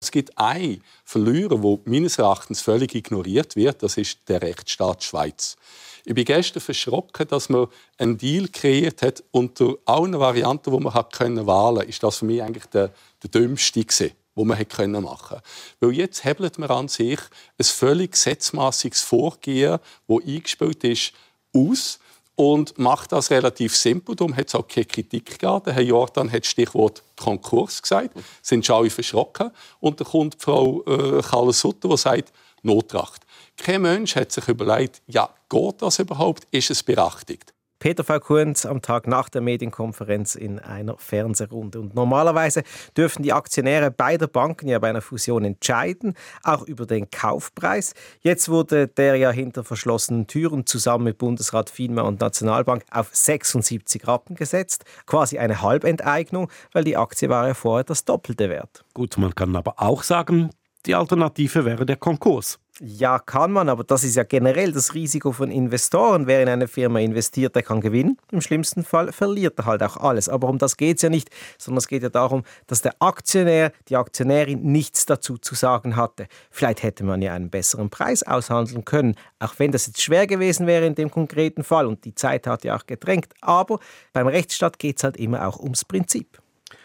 Es 0.03 0.11
gibt 0.11 0.37
einen 0.37 0.85
Verlierer, 1.03 1.57
der 1.57 1.79
meines 1.87 2.19
Erachtens 2.19 2.61
völlig 2.61 2.95
ignoriert 2.95 3.57
wird, 3.57 3.83
das 3.83 3.97
ist 3.97 4.19
der 4.29 4.43
Rechtsstaat 4.43 5.03
Schweiz. 5.03 5.57
Ich 6.05 6.13
bin 6.13 6.27
gestern 6.27 6.61
verschrocken, 6.61 7.27
dass 7.29 7.49
man 7.49 7.69
einen 7.97 8.19
Deal 8.19 8.49
kreiert 8.49 9.01
hat 9.01 9.25
unter 9.31 9.77
allen 9.87 10.19
Varianten, 10.21 10.71
die 10.71 10.79
man 10.79 10.93
hat 10.93 11.15
können 11.15 11.47
wählen. 11.47 11.89
Ist 11.89 12.03
das 12.03 12.19
für 12.19 12.27
mich 12.27 12.43
eigentlich 12.43 12.67
der, 12.67 12.93
der 13.23 13.31
dümmste 13.31 13.83
gewesen, 13.83 14.13
wo 14.35 14.45
man 14.45 14.59
hätte 14.59 14.77
können 14.77 15.03
machen. 15.03 15.41
Weil 15.81 15.93
jetzt 15.93 16.23
hebelt 16.23 16.59
man 16.59 16.71
an 16.71 16.89
sich 16.89 17.19
ein 17.59 17.65
völlig 17.65 18.13
gesetzmäßiges 18.13 19.01
Vorgehen, 19.01 19.79
das 20.07 20.19
eingespielt 20.27 20.85
ist, 20.85 21.15
aus 21.54 21.99
und 22.37 22.78
macht 22.78 23.12
das 23.12 23.30
relativ 23.30 23.76
simpel. 23.76 24.16
Darum 24.16 24.35
hat 24.35 24.49
es 24.49 24.54
auch 24.54 24.66
keine 24.66 24.87
Kritik 24.87 25.38
gegeben. 25.38 25.73
Herr 25.73 25.83
Jordan 25.83 26.33
hat 26.33 26.47
Stichwort 26.47 27.02
Konkurs 27.16 27.83
gesagt. 27.83 28.14
Sind 28.40 28.64
schon 28.64 28.76
alle 28.76 28.90
verschrocken. 28.90 29.50
Und 29.80 30.00
dann 30.00 30.09
kommt 30.09 30.37
Frau 30.38 30.83
äh, 30.85 31.21
Kalle-Sutter, 31.21 31.88
die 31.88 31.97
sagt 31.99 32.33
Notrecht. 32.62 33.26
Kein 33.57 33.83
Mensch 33.83 34.16
hat 34.16 34.33
sich 34.33 34.49
überlegt, 34.49 35.02
ja, 35.07 35.28
geht 35.50 35.83
das 35.83 35.99
überhaupt? 35.99 36.47
Ist 36.50 36.71
es 36.71 36.83
berechtigt? 36.83 37.52
Peter 37.81 38.05
V. 38.05 38.21
Kunz 38.21 38.67
am 38.67 38.83
Tag 38.83 39.07
nach 39.07 39.31
der 39.31 39.41
Medienkonferenz 39.41 40.35
in 40.35 40.59
einer 40.59 40.99
Fernsehrunde. 40.99 41.81
Und 41.81 41.95
normalerweise 41.95 42.63
dürfen 42.95 43.23
die 43.23 43.33
Aktionäre 43.33 43.91
beider 43.91 44.29
Banken 44.29 44.69
ja 44.69 44.79
bei 44.79 44.91
einer 44.91 45.01
Fusion 45.01 45.45
entscheiden, 45.45 46.15
auch 46.45 46.63
über 46.67 46.85
den 46.85 47.11
Kaufpreis. 47.11 47.95
Jetzt 48.21 48.51
wurde 48.51 48.87
der 48.87 49.17
ja 49.17 49.31
hinter 49.31 49.65
verschlossenen 49.65 50.27
Türen 50.27 50.67
zusammen 50.67 51.05
mit 51.05 51.17
Bundesrat 51.17 51.71
FINMA 51.71 52.03
und 52.03 52.21
Nationalbank 52.21 52.85
auf 52.91 53.09
76 53.13 54.07
Rappen 54.07 54.37
gesetzt. 54.37 54.85
Quasi 55.07 55.39
eine 55.39 55.63
Halbenteignung, 55.63 56.51
weil 56.73 56.85
die 56.85 56.99
Aktie 56.99 57.31
war 57.31 57.49
ja 57.49 57.55
vorher 57.55 57.85
das 57.85 58.05
Doppelte 58.05 58.51
wert. 58.51 58.85
Gut, 58.93 59.17
man 59.17 59.35
kann 59.35 59.57
aber 59.57 59.75
auch 59.79 60.03
sagen, 60.03 60.51
die 60.85 60.95
Alternative 60.95 61.65
wäre 61.65 61.87
der 61.87 61.97
Konkurs. 61.97 62.59
Ja, 62.83 63.19
kann 63.19 63.53
man, 63.53 63.69
aber 63.69 63.85
das 63.85 64.05
ist 64.05 64.17
ja 64.17 64.23
generell 64.23 64.73
das 64.73 64.95
Risiko 64.95 65.33
von 65.33 65.51
Investoren. 65.51 66.27
Wer 66.27 66.43
in 66.43 66.49
eine 66.49 66.67
Firma 66.67 66.99
investiert, 66.99 67.55
der 67.55 67.63
kann 67.63 67.83
gewinnen. 67.83 68.17
Im 68.33 68.41
schlimmsten 68.41 68.85
Fall 68.85 69.13
verliert 69.13 69.59
er 69.59 69.67
halt 69.67 69.83
auch 69.83 69.99
alles. 69.99 70.31
Aber 70.31 70.49
um 70.49 70.57
das 70.57 70.79
geht 70.79 70.97
es 70.97 71.03
ja 71.03 71.11
nicht, 71.11 71.29
sondern 71.59 71.77
es 71.77 71.89
geht 71.89 72.03
ja 72.03 72.09
darum, 72.09 72.43
dass 72.69 72.81
der 72.81 72.95
Aktionär, 72.99 73.73
die 73.91 73.97
Aktionärin 73.97 74.63
nichts 74.63 75.05
dazu 75.05 75.37
zu 75.37 75.55
sagen 75.55 75.95
hatte. 75.95 76.27
Vielleicht 76.51 76.83
hätte 76.83 77.05
man 77.05 77.21
ja 77.21 77.35
einen 77.35 77.51
besseren 77.51 77.91
Preis 77.91 78.23
aushandeln 78.23 78.87
können, 78.87 79.15
auch 79.41 79.59
wenn 79.59 79.73
das 79.73 79.87
jetzt 79.87 80.01
schwer 80.01 80.27
gewesen 80.27 80.67
wäre 80.67 80.87
in 80.87 80.95
dem 80.95 81.11
konkreten 81.11 81.65
Fall. 81.65 81.85
Und 81.85 82.07
die 82.07 82.15
Zeit 82.15 82.47
hat 82.47 82.65
ja 82.65 82.79
auch 82.79 82.87
gedrängt. 82.87 83.35
Aber 83.43 83.79
beim 84.15 84.27
Rechtsstaat 84.27 84.79
geht 84.79 84.97
es 84.97 85.05
halt 85.05 85.19
immer 85.19 85.47
auch 85.47 85.61
ums 85.61 85.85
Prinzip. 85.85 86.41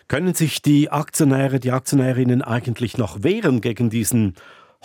Können 0.10 0.34
sich 0.34 0.62
die 0.62 0.92
Aktionäre, 0.92 1.62
die 1.62 1.72
Aktionärinnen 1.72 2.42
eigentlich 2.42 2.98
noch 2.98 3.24
wehren 3.24 3.62
gegen 3.62 3.90
diesen 3.90 4.36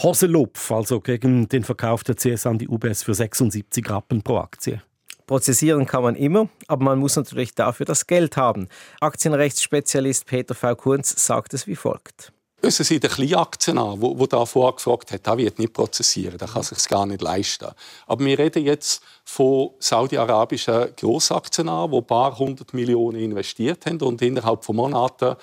Hoselupf, 0.02 0.70
also 0.70 1.00
gegen 1.00 1.48
den 1.48 1.64
Verkauf 1.64 2.04
der 2.04 2.16
CS 2.16 2.46
an 2.46 2.58
die 2.58 2.68
UBS 2.68 3.02
für 3.02 3.14
76 3.14 3.88
Rappen 3.90 4.22
pro 4.22 4.38
Aktie. 4.38 4.82
Prozessieren 5.26 5.86
kann 5.86 6.02
man 6.02 6.16
immer, 6.16 6.48
aber 6.66 6.84
man 6.84 6.98
muss 6.98 7.14
natürlich 7.14 7.54
dafür 7.54 7.86
das 7.86 8.06
Geld 8.06 8.36
haben. 8.36 8.68
Aktienrechtsspezialist 9.00 10.26
Peter 10.26 10.54
V. 10.56 10.74
Kunz 10.74 11.24
sagt 11.24 11.54
es 11.54 11.66
wie 11.68 11.76
folgt. 11.76 12.32
Wissen 12.62 12.84
Sie, 12.84 13.00
der 13.00 13.08
Kleinaktionär, 13.08 13.96
der 13.96 14.26
da 14.26 14.44
vorgefragt 14.44 15.12
hat, 15.12 15.26
der 15.26 15.38
wird 15.38 15.58
nicht 15.58 15.72
prozessieren, 15.72 16.36
der 16.36 16.46
kann 16.46 16.62
sich 16.62 16.86
gar 16.88 17.06
nicht 17.06 17.22
leisten. 17.22 17.68
Aber 18.06 18.22
wir 18.22 18.38
reden 18.38 18.64
jetzt 18.64 19.02
von 19.24 19.70
saudi-arabischen 19.78 20.94
Grossaktionären, 20.94 21.90
die 21.90 21.96
ein 21.96 22.06
paar 22.06 22.38
hundert 22.38 22.74
Millionen 22.74 23.18
investiert 23.18 23.86
haben 23.86 24.02
und 24.02 24.20
innerhalb 24.20 24.62
von 24.62 24.76
Monaten 24.76 25.36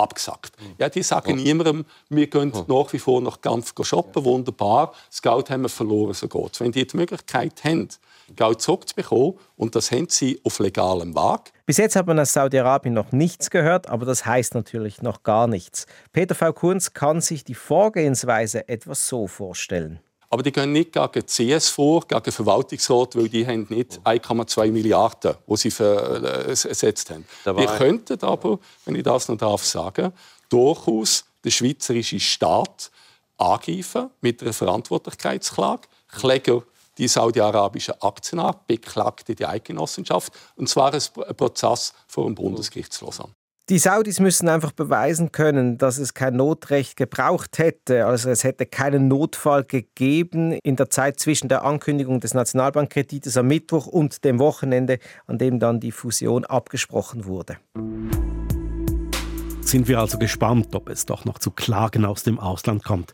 abgesagt. 0.00 0.52
Ja, 0.78 0.88
die 0.88 1.02
sagen 1.02 1.38
ja. 1.38 1.44
niemandem, 1.44 1.84
wir 2.08 2.26
gehen 2.26 2.52
ja. 2.54 2.64
nach 2.66 2.92
wie 2.92 2.98
vor 2.98 3.20
noch 3.20 3.40
ganz 3.40 3.72
shoppen, 3.82 4.24
wunderbar, 4.24 4.92
das 5.08 5.22
Geld 5.22 5.50
haben 5.50 5.62
wir 5.62 5.68
verloren, 5.68 6.14
so 6.14 6.28
geht's. 6.28 6.60
Wenn 6.60 6.72
die 6.72 6.86
die 6.86 6.96
Möglichkeit 6.96 7.62
haben, 7.64 7.88
Geld 8.36 8.60
zurückzubekommen, 8.60 9.34
und 9.56 9.74
das 9.74 9.90
haben 9.90 10.08
sie 10.08 10.40
auf 10.44 10.58
legalem 10.58 11.14
Weg. 11.14 11.52
Bis 11.66 11.76
jetzt 11.76 11.96
hat 11.96 12.06
man 12.06 12.18
aus 12.18 12.32
Saudi-Arabien 12.32 12.94
noch 12.94 13.12
nichts 13.12 13.50
gehört, 13.50 13.88
aber 13.88 14.06
das 14.06 14.24
heißt 14.26 14.54
natürlich 14.54 15.02
noch 15.02 15.22
gar 15.22 15.46
nichts. 15.46 15.86
Peter 16.12 16.34
V. 16.34 16.52
Kunz 16.52 16.92
kann 16.92 17.20
sich 17.20 17.44
die 17.44 17.54
Vorgehensweise 17.54 18.68
etwas 18.68 19.06
so 19.08 19.26
vorstellen. 19.26 20.00
Aber 20.32 20.44
die 20.44 20.52
gehen 20.52 20.72
nicht 20.72 20.92
gegen 20.92 21.26
CS 21.26 21.68
vor, 21.70 22.06
gegen 22.06 22.30
Verwaltungsrat, 22.30 23.16
weil 23.16 23.28
die 23.28 23.44
haben 23.44 23.66
nicht 23.68 24.00
1,2 24.04 24.70
Milliarden, 24.70 25.34
die 25.44 25.56
sie 25.56 25.70
versetzt 25.72 27.10
haben. 27.10 27.26
Die 27.44 27.66
könnten 27.66 28.22
aber, 28.22 28.60
wenn 28.84 28.94
ich 28.94 29.02
das 29.02 29.28
noch 29.28 29.36
darf 29.36 29.64
sagen, 29.64 30.12
durchaus 30.48 31.24
den 31.44 31.50
schweizerischen 31.50 32.20
Staat 32.20 32.92
angreifen 33.38 34.10
mit 34.20 34.40
einer 34.42 34.52
Verantwortlichkeitsklage. 34.52 35.88
Kläger 36.08 36.62
die 36.98 37.08
saudi-arabischen 37.08 37.94
Aktien 38.00 38.40
ab, 38.40 38.66
beklagte 38.66 39.34
die 39.34 39.46
Eidgenossenschaft. 39.46 40.32
Und 40.56 40.68
zwar 40.68 40.92
ein 40.92 41.36
Prozess 41.36 41.92
vor 42.06 42.26
dem 42.26 42.34
Bundesgericht 42.34 43.00
Lausanne. 43.00 43.34
Die 43.70 43.78
Saudis 43.78 44.18
müssen 44.18 44.48
einfach 44.48 44.72
beweisen 44.72 45.30
können, 45.30 45.78
dass 45.78 45.98
es 45.98 46.12
kein 46.12 46.34
Notrecht 46.34 46.96
gebraucht 46.96 47.58
hätte. 47.58 48.04
Also 48.04 48.28
es 48.28 48.42
hätte 48.42 48.66
keinen 48.66 49.06
Notfall 49.06 49.62
gegeben 49.62 50.58
in 50.64 50.74
der 50.74 50.90
Zeit 50.90 51.20
zwischen 51.20 51.48
der 51.48 51.64
Ankündigung 51.64 52.18
des 52.18 52.34
Nationalbankkredites 52.34 53.36
am 53.36 53.46
Mittwoch 53.46 53.86
und 53.86 54.24
dem 54.24 54.40
Wochenende, 54.40 54.98
an 55.28 55.38
dem 55.38 55.60
dann 55.60 55.78
die 55.78 55.92
Fusion 55.92 56.44
abgesprochen 56.44 57.26
wurde. 57.26 57.58
Sind 59.60 59.86
wir 59.86 60.00
also 60.00 60.18
gespannt, 60.18 60.74
ob 60.74 60.88
es 60.88 61.06
doch 61.06 61.24
noch 61.24 61.38
zu 61.38 61.52
Klagen 61.52 62.04
aus 62.04 62.24
dem 62.24 62.40
Ausland 62.40 62.82
kommt. 62.82 63.12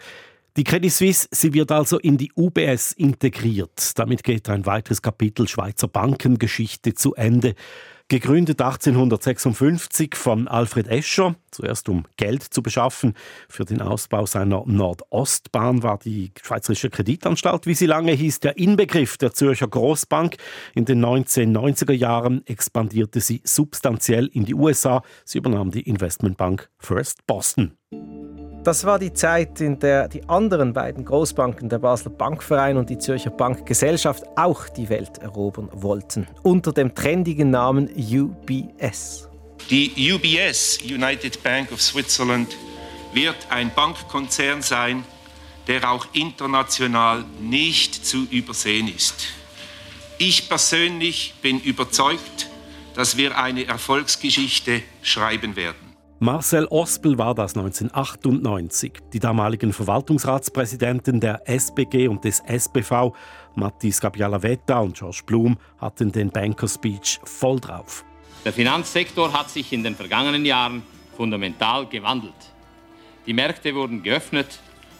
Die 0.56 0.64
Credit 0.64 0.90
Suisse, 0.90 1.28
sie 1.32 1.52
wird 1.52 1.70
also 1.70 1.98
in 1.98 2.16
die 2.16 2.32
UBS 2.34 2.92
integriert. 2.92 3.90
Damit 3.98 4.24
geht 4.24 4.48
ein 4.48 4.64
weiteres 4.64 5.02
Kapitel 5.02 5.46
Schweizer 5.48 5.86
Bankengeschichte 5.86 6.94
zu 6.94 7.14
Ende. 7.14 7.54
Gegründet 8.08 8.62
1856 8.62 10.14
von 10.14 10.46
Alfred 10.46 10.86
Escher, 10.86 11.34
zuerst 11.50 11.88
um 11.88 12.04
Geld 12.16 12.44
zu 12.44 12.62
beschaffen. 12.62 13.14
Für 13.48 13.64
den 13.64 13.82
Ausbau 13.82 14.26
seiner 14.26 14.62
Nordostbahn 14.64 15.82
war 15.82 15.98
die 15.98 16.30
Schweizerische 16.40 16.88
Kreditanstalt, 16.88 17.66
wie 17.66 17.74
sie 17.74 17.86
lange 17.86 18.12
hieß, 18.12 18.38
der 18.38 18.58
Inbegriff 18.58 19.18
der 19.18 19.32
Zürcher 19.32 19.66
Großbank. 19.66 20.36
In 20.76 20.84
den 20.84 21.04
1990er 21.04 21.94
Jahren 21.94 22.46
expandierte 22.46 23.20
sie 23.20 23.40
substanziell 23.42 24.26
in 24.26 24.44
die 24.44 24.54
USA. 24.54 25.02
Sie 25.24 25.38
übernahm 25.38 25.72
die 25.72 25.82
Investmentbank 25.82 26.70
First 26.78 27.26
Boston. 27.26 27.76
Das 28.66 28.84
war 28.84 28.98
die 28.98 29.12
Zeit, 29.12 29.60
in 29.60 29.78
der 29.78 30.08
die 30.08 30.28
anderen 30.28 30.72
beiden 30.72 31.04
Großbanken, 31.04 31.68
der 31.68 31.78
Basler 31.78 32.10
Bankverein 32.10 32.76
und 32.76 32.90
die 32.90 32.98
Zürcher 32.98 33.30
Bankgesellschaft, 33.30 34.24
auch 34.34 34.68
die 34.68 34.88
Welt 34.88 35.18
erobern 35.18 35.68
wollten, 35.72 36.26
unter 36.42 36.72
dem 36.72 36.92
trendigen 36.92 37.50
Namen 37.50 37.88
UBS. 37.96 39.28
Die 39.70 40.12
UBS, 40.12 40.80
United 40.82 41.40
Bank 41.44 41.70
of 41.70 41.80
Switzerland, 41.80 42.56
wird 43.12 43.36
ein 43.50 43.70
Bankkonzern 43.72 44.62
sein, 44.62 45.04
der 45.68 45.88
auch 45.88 46.08
international 46.12 47.24
nicht 47.40 48.04
zu 48.04 48.24
übersehen 48.32 48.92
ist. 48.92 49.28
Ich 50.18 50.48
persönlich 50.48 51.34
bin 51.40 51.60
überzeugt, 51.60 52.50
dass 52.96 53.16
wir 53.16 53.38
eine 53.38 53.64
Erfolgsgeschichte 53.64 54.82
schreiben 55.02 55.54
werden. 55.54 55.85
Marcel 56.18 56.66
Ospel 56.70 57.18
war 57.18 57.34
das 57.34 57.54
1998. 57.56 58.92
Die 59.12 59.18
damaligen 59.18 59.70
Verwaltungsratspräsidenten 59.74 61.20
der 61.20 61.42
SBG 61.46 62.08
und 62.08 62.24
des 62.24 62.40
SBV, 62.40 63.12
Mattis 63.54 64.00
Gabialavetta 64.00 64.80
und 64.80 64.96
George 64.96 65.20
Blum, 65.26 65.58
hatten 65.78 66.10
den 66.10 66.30
Banker 66.30 66.68
Speech 66.68 67.20
voll 67.24 67.60
drauf. 67.60 68.02
Der 68.46 68.54
Finanzsektor 68.54 69.30
hat 69.30 69.50
sich 69.50 69.70
in 69.74 69.84
den 69.84 69.94
vergangenen 69.94 70.46
Jahren 70.46 70.82
fundamental 71.14 71.86
gewandelt. 71.86 72.32
Die 73.26 73.34
Märkte 73.34 73.74
wurden 73.74 74.02
geöffnet 74.02 74.58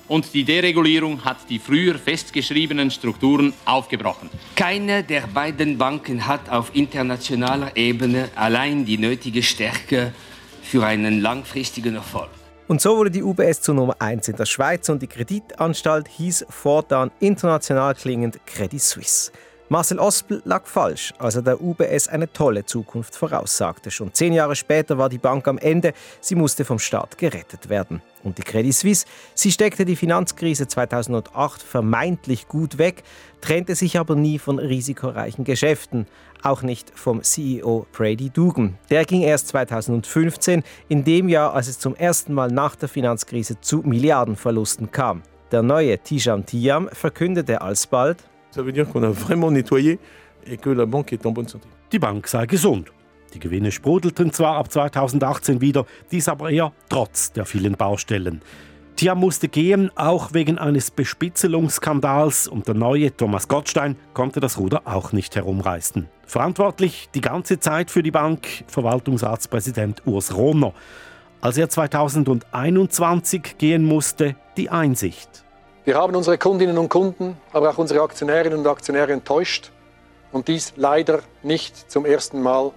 und 0.09 0.35
die 0.35 0.45
Deregulierung 0.45 1.25
hat 1.25 1.39
die 1.49 1.59
früher 1.59 1.99
festgeschriebenen 1.99 2.91
Strukturen 2.91 3.55
aufgebrochen. 3.65 4.29
Keine 4.55 5.03
der 5.03 5.23
beiden 5.29 5.79
Banken 5.79 6.27
hat 6.27 6.51
auf 6.51 6.75
internationaler 6.75 7.75
Ebene 7.75 8.29
allein 8.35 8.85
die 8.85 8.99
nötige 8.99 9.43
Stärke 9.43 10.13
für 10.67 10.85
einen 10.85 11.21
langfristigen 11.21 11.95
Erfolg. 11.95 12.31
Und 12.69 12.81
so 12.81 12.97
wurde 12.97 13.13
die 13.13 13.23
UBS 13.23 13.63
zur 13.63 13.77
Nummer 13.77 13.95
1 14.01 14.29
in 14.29 14.37
der 14.37 14.47
Schweiz 14.47 14.89
und 14.89 15.01
die 15.01 15.07
Kreditanstalt 15.07 16.09
hieß 16.09 16.47
fortan 16.49 17.13
international 17.21 17.95
klingend 17.95 18.45
Credit 18.45 18.83
Suisse. 18.83 19.31
Marcel 19.69 19.99
Ospel 19.99 20.43
lag 20.45 20.65
falsch, 20.65 21.13
als 21.19 21.35
er 21.35 21.43
der 21.43 21.61
UBS 21.61 22.07
eine 22.07 22.33
tolle 22.33 22.65
Zukunft 22.65 23.17
voraussagte. 23.17 23.91
Schon 23.91 24.15
zehn 24.15 24.33
Jahre 24.33 24.55
später 24.55 24.97
war 24.97 25.09
die 25.09 25.19
Bank 25.19 25.49
am 25.49 25.59
Ende. 25.59 25.93
Sie 26.21 26.37
musste 26.37 26.65
vom 26.65 26.79
Staat 26.79 27.19
gerettet 27.19 27.69
werden. 27.69 28.01
Und 28.23 28.39
die 28.39 28.43
Credit 28.43 28.73
Suisse, 28.73 29.07
sie 29.35 29.51
steckte 29.51 29.85
die 29.85 29.97
Finanzkrise 29.97 30.69
2008 30.69 31.61
vermeintlich 31.61 32.47
gut 32.47 32.79
weg, 32.79 33.03
trennte 33.41 33.75
sich 33.75 33.99
aber 33.99 34.15
nie 34.15 34.39
von 34.39 34.61
risikoreichen 34.61 35.45
Geschäften. 35.45 36.07
Auch 36.45 36.63
nicht 36.63 36.93
vom 36.97 37.25
CEO 37.25 37.89
Brady 37.91 38.31
Dugan. 38.31 38.79
Der 38.89 39.05
ging 39.05 39.23
erst 39.23 39.49
2015, 39.49 40.63
in 40.89 41.03
dem 41.03 41.29
Jahr, 41.29 41.55
als 41.55 41.67
es 41.67 41.81
zum 41.81 41.97
ersten 41.97 42.35
Mal 42.35 42.53
nach 42.53 42.77
der 42.77 42.89
Finanzkrise 42.89 43.61
zu 43.61 43.79
Milliardenverlusten 43.79 44.93
kam. 44.93 45.23
Der 45.51 45.63
neue 45.63 45.99
Tijam 45.99 46.47
Tiam 46.47 46.89
verkündete 46.93 47.63
alsbald, 47.63 48.19
Ça 48.57 48.63
veut 48.63 48.73
dire 48.73 48.89
qu'on 48.89 49.03
a 49.03 49.11
vraiment 49.11 49.51
nettoyé 49.51 49.99
et 50.47 50.57
que 50.57 50.71
la 50.71 50.87
banque 50.87 51.13
est 51.13 51.27
en 51.27 51.31
bonne 51.31 51.47
santé. 51.47 51.69
Die 51.93 51.99
Bank 51.99 52.27
sei 52.27 52.47
gesund. 52.47 52.87
Die 53.35 53.39
Gewinne 53.39 53.71
sprudelten 53.71 54.33
zwar 54.33 54.57
ab 54.57 54.73
2018 54.73 55.61
wieder, 55.61 55.85
dies 56.11 56.27
aber 56.27 56.51
eher 56.51 56.73
trotz 56.89 57.33
der 57.33 57.45
vielen 57.45 57.75
Baustellen. 57.75 58.41
Tiam 58.97 59.21
musste 59.21 59.49
gehen, 59.49 59.91
auch 59.95 60.33
wegen 60.33 60.57
eines 60.57 60.91
Bespitzelungsskandals 60.91 62.49
und 62.49 62.67
der 62.67 62.75
neue 62.75 63.15
Thomas 63.15 63.47
Gottstein 63.47 63.95
konnte 64.15 64.41
das 64.41 64.57
Ruder 64.57 64.81
auch 64.87 65.13
nicht 65.13 65.37
herumreißen. 65.37 66.09
Verantwortlich 66.25 67.11
die 67.15 67.21
ganze 67.21 67.61
Zeit 67.61 67.91
für 67.91 68.03
die 68.03 68.11
Bank 68.11 68.65
Verwaltungsratspräsident 68.69 70.07
Urs 70.07 70.35
Rohner. 70.35 70.73
Als 71.43 71.59
er 71.59 71.69
2021 71.69 73.59
gehen 73.59 73.85
musste, 73.85 74.35
die 74.57 74.71
Einsicht. 74.71 75.46
Wir 75.87 75.95
haben 75.95 76.17
unsere 76.17 76.37
Kundinnen 76.37 76.77
und 76.79 76.89
Kunden, 76.89 77.37
aber 77.53 77.71
auch 77.71 77.79
unsere 77.79 78.03
Aktionärinnen 78.03 78.59
und 78.59 78.67
Aktionäre 78.67 79.13
enttäuscht. 79.13 79.71
Und 80.33 80.49
dies 80.49 80.73
leider 80.75 81.21
nicht 81.45 81.89
zum 81.89 82.05
ersten 82.05 82.43
Mal. 82.43 82.73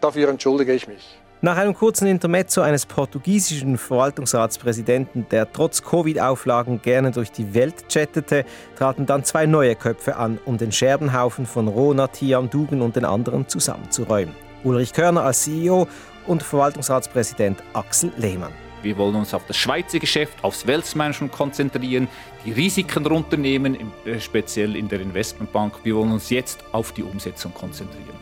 Dafür 0.00 0.28
entschuldige 0.28 0.72
ich 0.72 0.88
mich. 0.88 1.16
Nach 1.42 1.56
einem 1.56 1.74
kurzen 1.74 2.08
Intermezzo 2.08 2.60
eines 2.60 2.86
portugiesischen 2.86 3.78
Verwaltungsratspräsidenten, 3.78 5.28
der 5.30 5.52
trotz 5.52 5.84
Covid-Auflagen 5.84 6.82
gerne 6.82 7.12
durch 7.12 7.30
die 7.30 7.54
Welt 7.54 7.88
chattete, 7.88 8.44
traten 8.76 9.06
dann 9.06 9.22
zwei 9.22 9.46
neue 9.46 9.76
Köpfe 9.76 10.16
an, 10.16 10.40
um 10.44 10.58
den 10.58 10.72
Scherbenhaufen 10.72 11.46
von 11.46 11.68
Rona, 11.68 12.08
Tiam, 12.08 12.50
Dugen 12.50 12.82
und 12.82 12.96
den 12.96 13.04
anderen 13.04 13.46
zusammenzuräumen. 13.46 14.34
Ulrich 14.64 14.92
Körner 14.92 15.22
als 15.22 15.44
CEO 15.44 15.86
und 16.26 16.42
Verwaltungsratspräsident 16.42 17.62
Axel 17.74 18.10
Lehmann. 18.16 18.67
Wir 18.82 18.96
wollen 18.96 19.16
uns 19.16 19.34
auf 19.34 19.44
das 19.46 19.56
Schweizer 19.56 19.98
Geschäft, 19.98 20.42
aufs 20.42 20.66
Weltmanagement 20.66 21.32
konzentrieren, 21.32 22.08
die 22.44 22.52
Risiken 22.52 23.06
runternehmen, 23.06 23.76
äh, 24.04 24.20
speziell 24.20 24.76
in 24.76 24.88
der 24.88 25.00
Investmentbank. 25.00 25.74
Wir 25.84 25.96
wollen 25.96 26.12
uns 26.12 26.30
jetzt 26.30 26.64
auf 26.72 26.92
die 26.92 27.02
Umsetzung 27.02 27.52
konzentrieren. 27.54 28.18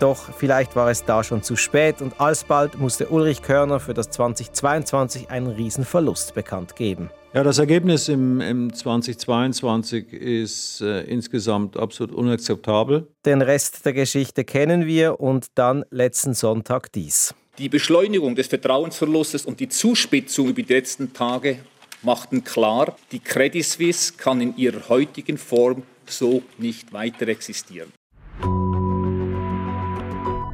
Doch 0.00 0.32
vielleicht 0.32 0.76
war 0.76 0.90
es 0.90 1.04
da 1.04 1.22
schon 1.22 1.42
zu 1.42 1.56
spät 1.56 2.00
und 2.00 2.20
alsbald 2.20 2.78
musste 2.78 3.08
Ulrich 3.08 3.42
Körner 3.42 3.80
für 3.80 3.92
das 3.92 4.08
2022 4.10 5.30
einen 5.30 5.48
Riesenverlust 5.48 6.34
bekannt 6.34 6.74
geben. 6.74 7.10
Ja, 7.34 7.44
das 7.44 7.58
Ergebnis 7.58 8.08
im, 8.08 8.40
im 8.40 8.72
2022 8.72 10.12
ist 10.12 10.80
äh, 10.80 11.02
insgesamt 11.02 11.76
absolut 11.76 12.12
unakzeptabel. 12.12 13.06
Den 13.24 13.42
Rest 13.42 13.84
der 13.84 13.92
Geschichte 13.92 14.44
kennen 14.44 14.86
wir 14.86 15.20
und 15.20 15.46
dann 15.54 15.84
letzten 15.90 16.34
Sonntag 16.34 16.90
dies. 16.92 17.34
Die 17.60 17.68
Beschleunigung 17.68 18.34
des 18.36 18.46
Vertrauensverlustes 18.46 19.44
und 19.44 19.60
die 19.60 19.68
Zuspitzung 19.68 20.48
über 20.48 20.62
die 20.62 20.72
letzten 20.72 21.12
Tage 21.12 21.58
machten 22.00 22.42
klar, 22.42 22.96
die 23.12 23.18
Credit 23.18 23.62
Suisse 23.62 24.14
kann 24.16 24.40
in 24.40 24.56
ihrer 24.56 24.88
heutigen 24.88 25.36
Form 25.36 25.82
so 26.06 26.42
nicht 26.56 26.94
weiter 26.94 27.28
existieren. 27.28 27.92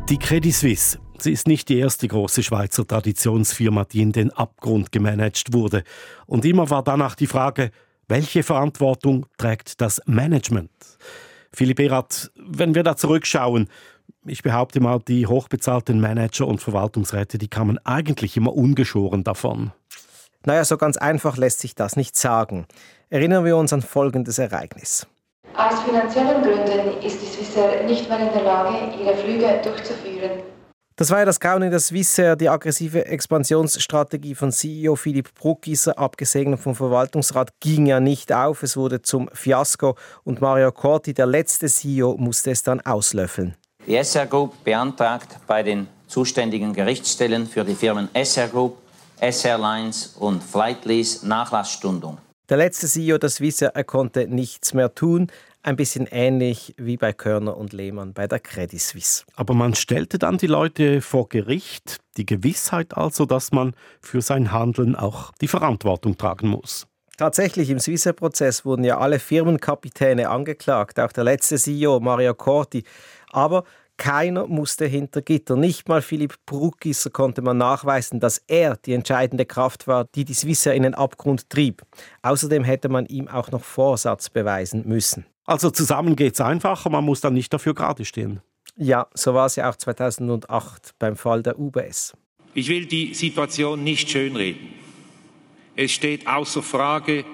Die 0.09 0.19
Credit 0.19 0.53
Suisse. 0.53 0.99
Sie 1.19 1.31
ist 1.31 1.47
nicht 1.47 1.69
die 1.69 1.79
erste 1.79 2.09
große 2.09 2.43
Schweizer 2.43 2.85
Traditionsfirma, 2.85 3.85
die 3.85 4.03
in 4.03 4.11
den 4.11 4.33
Abgrund 4.33 4.91
gemanagt 4.91 5.53
wurde. 5.53 5.85
Und 6.27 6.45
immer 6.45 6.71
war 6.71 6.83
danach 6.83 7.15
die 7.15 7.29
Frage, 7.29 7.71
welche 8.09 8.43
Verantwortung 8.43 9.27
trägt 9.39 9.81
das 9.81 10.03
Management? 10.07 10.73
Philipp 11.53 11.79
Erath, 11.79 12.33
wenn 12.35 12.75
wir 12.75 12.83
da 12.83 12.97
zurückschauen, 12.97 13.69
ich 14.27 14.43
behaupte 14.43 14.81
mal, 14.81 15.01
die 15.07 15.27
hochbezahlten 15.27 16.01
Manager 16.01 16.47
und 16.47 16.61
Verwaltungsräte, 16.61 17.39
die 17.39 17.49
kamen 17.49 17.79
eigentlich 17.85 18.37
immer 18.37 18.55
ungeschoren 18.55 19.25
davon. 19.25 19.73
Naja, 20.45 20.65
so 20.65 20.77
ganz 20.77 20.97
einfach 20.97 21.37
lässt 21.37 21.61
sich 21.61 21.75
das 21.75 21.97
nicht 21.97 22.17
sagen. 22.17 22.67
Erinnern 23.11 23.45
wir 23.45 23.57
uns 23.57 23.73
an 23.73 23.83
folgendes 23.83 24.39
Ereignis. 24.39 25.07
Aus 25.57 25.81
finanziellen 25.81 26.43
Gründen 26.43 27.03
ist 27.03 27.21
die 27.23 27.27
Swissair 27.27 27.85
nicht 27.85 28.09
mehr 28.09 28.19
in 28.19 28.33
der 28.33 28.43
Lage, 28.43 28.95
ihre 29.01 29.17
Flüge 29.17 29.61
durchzuführen. 29.63 30.43
Das 30.99 31.11
war 31.11 31.19
ja 31.19 31.25
das 31.27 31.41
Grauen 31.41 31.63
in 31.63 31.71
der 31.71 31.81
Swissair, 31.81 32.37
die 32.37 32.49
aggressive 32.49 33.05
Expansionsstrategie 33.05 34.35
von 34.35 34.51
CEO 34.51 34.97
Philipp 34.97 35.35
Bruckgieser, 35.35 35.99
abgesegnet 35.99 36.59
vom 36.59 36.75
Verwaltungsrat, 36.75 37.51
ging 37.61 37.85
ja 37.85 38.01
nicht 38.01 38.33
auf. 38.33 38.63
Es 38.63 38.79
wurde 38.79 39.03
zum 39.03 39.29
Fiasko 39.33 39.95
und 40.25 40.41
Mario 40.41 40.73
Corti, 40.73 41.13
der 41.13 41.27
letzte 41.27 41.67
CEO, 41.67 42.17
musste 42.17 42.51
es 42.51 42.63
dann 42.63 42.81
auslöffeln. 42.81 43.57
Die 43.87 43.95
SR 43.95 44.27
Group 44.27 44.65
beantragt 44.65 45.37
bei 45.47 45.63
den 45.63 45.87
zuständigen 46.09 46.73
Gerichtsstellen 46.73 47.47
für 47.47 47.65
die 47.65 47.77
Firmen 47.77 48.09
SR 48.15 48.49
Group, 48.49 48.79
SR 49.21 49.59
Lines 49.59 50.17
und 50.19 50.43
Flightlease 50.43 51.27
Nachlassstundung. 51.27 52.19
Der 52.49 52.57
letzte 52.57 52.89
CEO 52.89 53.19
der 53.19 53.31
Swissair 53.31 53.71
er 53.77 53.85
konnte 53.85 54.27
nichts 54.27 54.75
mehr 54.75 54.93
tun. 54.93 55.29
Ein 55.63 55.77
bisschen 55.77 56.09
ähnlich 56.11 56.75
wie 56.79 56.97
bei 56.97 57.13
Körner 57.13 57.57
und 57.57 57.73
Lehmann 57.73 58.13
bei 58.13 58.27
der 58.27 58.41
Credit 58.41 58.81
Suisse. 58.81 59.23
Aber 59.37 59.55
man 59.55 59.75
stellte 59.75 60.19
dann 60.19 60.39
die 60.39 60.49
Leute 60.49 61.01
vor 61.01 61.29
Gericht, 61.29 61.99
die 62.17 62.27
Gewissheit 62.27 62.97
also, 62.97 63.25
dass 63.25 63.53
man 63.53 63.75
für 64.01 64.21
sein 64.21 64.51
Handeln 64.51 64.97
auch 64.97 65.31
die 65.41 65.49
Verantwortung 65.49 66.19
tragen 66.19 66.49
muss. 66.49 66.89
Tatsächlich, 67.17 67.71
im 67.71 67.79
Swissair-Prozess 67.79 68.67
wurden 68.67 68.85
ja 68.85 68.99
alle 68.99 69.19
Firmenkapitäne 69.19 70.29
angeklagt, 70.29 71.01
auch 71.01 71.13
der 71.13 71.25
letzte 71.25 71.57
CEO 71.57 71.99
Mario 71.99 72.35
Corti. 72.35 72.85
Aber 73.37 73.65
keiner 73.99 74.47
musste 74.47 74.87
hinter 74.87 75.21
Gitter. 75.21 75.57
Nicht 75.57 75.89
mal 75.89 76.01
Philipp 76.01 76.37
Bruckisser 76.47 77.11
konnte 77.11 77.43
man 77.43 77.59
nachweisen, 77.59 78.19
dass 78.19 78.39
er 78.47 78.77
die 78.77 78.95
entscheidende 78.95 79.45
Kraft 79.45 79.87
war, 79.87 80.07
die 80.15 80.25
die 80.25 80.33
Swissair 80.33 80.73
in 80.73 80.85
den 80.85 80.95
Abgrund 80.95 81.51
trieb. 81.51 81.83
Außerdem 82.23 82.65
hätte 82.65 82.89
man 82.89 83.05
ihm 83.05 83.29
auch 83.29 83.51
noch 83.51 83.63
Vorsatz 83.63 84.31
beweisen 84.31 84.89
müssen. 84.89 85.27
Also 85.45 85.71
zusammen 85.71 86.17
geht 86.17 86.33
es 86.33 86.41
einfacher, 86.41 86.89
man 86.89 87.05
muss 87.05 87.21
dann 87.21 87.35
nicht 87.35 87.53
dafür 87.53 87.75
gerade 87.75 88.07
stehen. 88.07 88.41
Ja, 88.75 89.07
so 89.13 89.35
war 89.35 89.47
es 89.47 89.57
ja 89.57 89.69
auch 89.69 89.77
2008 89.77 90.95
beim 90.99 91.17
Fall 91.17 91.43
der 91.43 91.59
UBS. 91.59 92.15
Ich 92.55 92.69
will 92.69 92.87
die 92.87 93.13
Situation 93.13 93.85
nicht 93.85 94.09
schönreden. 94.09 94.69
Es 95.77 95.93
steht 95.93 96.27
außer 96.27 96.63
Frage, 96.63 97.27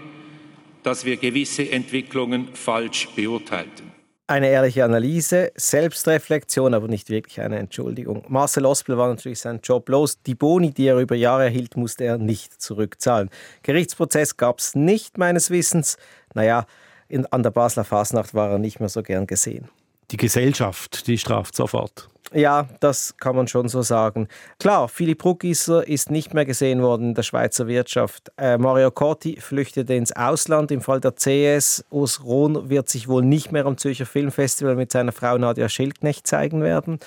dass 0.82 1.04
wir 1.04 1.16
gewisse 1.16 1.70
Entwicklungen 1.70 2.48
falsch 2.54 3.08
beurteilten. 3.14 3.91
Eine 4.32 4.48
ehrliche 4.48 4.82
Analyse, 4.82 5.52
Selbstreflexion, 5.56 6.72
aber 6.72 6.88
nicht 6.88 7.10
wirklich 7.10 7.38
eine 7.42 7.58
Entschuldigung. 7.58 8.24
Marcel 8.28 8.64
Ospel 8.64 8.96
war 8.96 9.08
natürlich 9.08 9.40
sein 9.40 9.60
Job 9.62 9.86
los. 9.90 10.22
Die 10.22 10.34
Boni, 10.34 10.70
die 10.70 10.86
er 10.86 10.96
über 10.96 11.14
Jahre 11.14 11.44
erhielt, 11.44 11.76
musste 11.76 12.04
er 12.04 12.16
nicht 12.16 12.58
zurückzahlen. 12.58 13.28
Gerichtsprozess 13.62 14.38
gab 14.38 14.60
es 14.60 14.74
nicht, 14.74 15.18
meines 15.18 15.50
Wissens. 15.50 15.98
Naja, 16.32 16.64
in, 17.08 17.26
an 17.26 17.42
der 17.42 17.50
Basler 17.50 17.84
Fasnacht 17.84 18.32
war 18.32 18.52
er 18.52 18.58
nicht 18.58 18.80
mehr 18.80 18.88
so 18.88 19.02
gern 19.02 19.26
gesehen. 19.26 19.68
Die 20.12 20.18
Gesellschaft, 20.18 21.06
die 21.06 21.16
straft 21.16 21.56
sofort. 21.56 22.08
Ja, 22.34 22.68
das 22.80 23.16
kann 23.18 23.36
man 23.36 23.46
schon 23.46 23.68
so 23.68 23.82
sagen. 23.82 24.28
Klar, 24.58 24.88
Philipp 24.88 25.24
Ruckisser 25.24 25.86
ist 25.86 26.10
nicht 26.10 26.32
mehr 26.32 26.44
gesehen 26.46 26.82
worden 26.82 27.08
in 27.08 27.14
der 27.14 27.22
Schweizer 27.22 27.66
Wirtschaft. 27.66 28.32
Äh, 28.38 28.56
Mario 28.58 28.90
Corti 28.90 29.38
flüchtete 29.40 29.94
ins 29.94 30.12
Ausland. 30.12 30.70
Im 30.70 30.80
Fall 30.80 31.00
der 31.00 31.12
CS, 31.12 31.84
Urs 31.90 32.24
Rohn 32.24 32.70
wird 32.70 32.88
sich 32.88 33.08
wohl 33.08 33.22
nicht 33.22 33.52
mehr 33.52 33.66
am 33.66 33.76
Zürcher 33.76 34.06
Filmfestival 34.06 34.76
mit 34.76 34.92
seiner 34.92 35.12
Frau 35.12 35.36
Nadia 35.36 35.68
Schildknecht 35.68 36.26
zeigen 36.26 36.62
werden. 36.62 36.98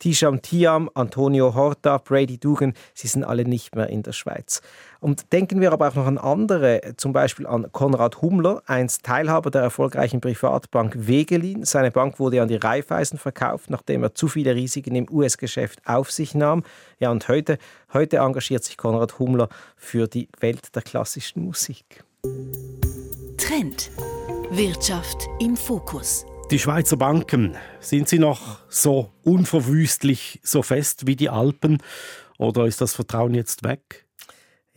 Tisham 0.00 0.40
Tiam, 0.42 0.90
Antonio 0.94 1.54
Horta, 1.54 1.98
Brady 1.98 2.38
Dugan, 2.38 2.72
sie 2.94 3.06
sind 3.06 3.22
alle 3.22 3.44
nicht 3.44 3.76
mehr 3.76 3.88
in 3.88 4.02
der 4.02 4.12
Schweiz. 4.12 4.62
Und 4.98 5.32
denken 5.32 5.60
wir 5.60 5.72
aber 5.72 5.88
auch 5.88 5.94
noch 5.94 6.06
an 6.06 6.18
andere, 6.18 6.94
zum 6.96 7.12
Beispiel 7.12 7.46
an 7.46 7.70
Konrad 7.70 8.22
Hummler, 8.22 8.62
einst 8.66 9.04
Teilhaber 9.04 9.50
der 9.50 9.62
erfolgreichen 9.62 10.20
Privatbank 10.20 11.06
Wegelin. 11.06 11.64
Seine 11.64 11.90
Bank 11.90 12.18
wurde 12.18 12.40
an 12.40 12.48
die 12.48 12.56
Raiffeisen 12.56 13.18
verkauft, 13.18 13.68
nachdem 13.68 14.02
er 14.02 14.14
zu 14.14 14.26
viele 14.26 14.54
Risiken 14.54 14.94
im 14.94 15.06
US-Geschäft 15.10 15.80
auf 15.84 16.10
sich 16.10 16.34
nahm. 16.34 16.64
Ja, 16.98 17.10
und 17.10 17.28
heute, 17.28 17.58
heute 17.92 18.16
engagiert 18.16 18.64
sich 18.64 18.78
Konrad 18.78 19.18
Hummler 19.18 19.48
für 19.76 20.08
die 20.08 20.28
Welt 20.40 20.74
der 20.74 20.82
klassischen 20.82 21.44
Musik. 21.44 22.04
Trend. 23.36 23.90
Wirtschaft 24.50 25.28
im 25.40 25.56
Fokus. 25.56 26.26
Die 26.50 26.58
Schweizer 26.58 26.96
Banken, 26.96 27.56
sind 27.78 28.08
sie 28.08 28.18
noch 28.18 28.58
so 28.68 29.12
unverwüstlich, 29.22 30.40
so 30.42 30.62
fest 30.62 31.06
wie 31.06 31.14
die 31.14 31.30
Alpen? 31.30 31.78
Oder 32.38 32.66
ist 32.66 32.80
das 32.80 32.92
Vertrauen 32.92 33.34
jetzt 33.34 33.62
weg? 33.62 34.08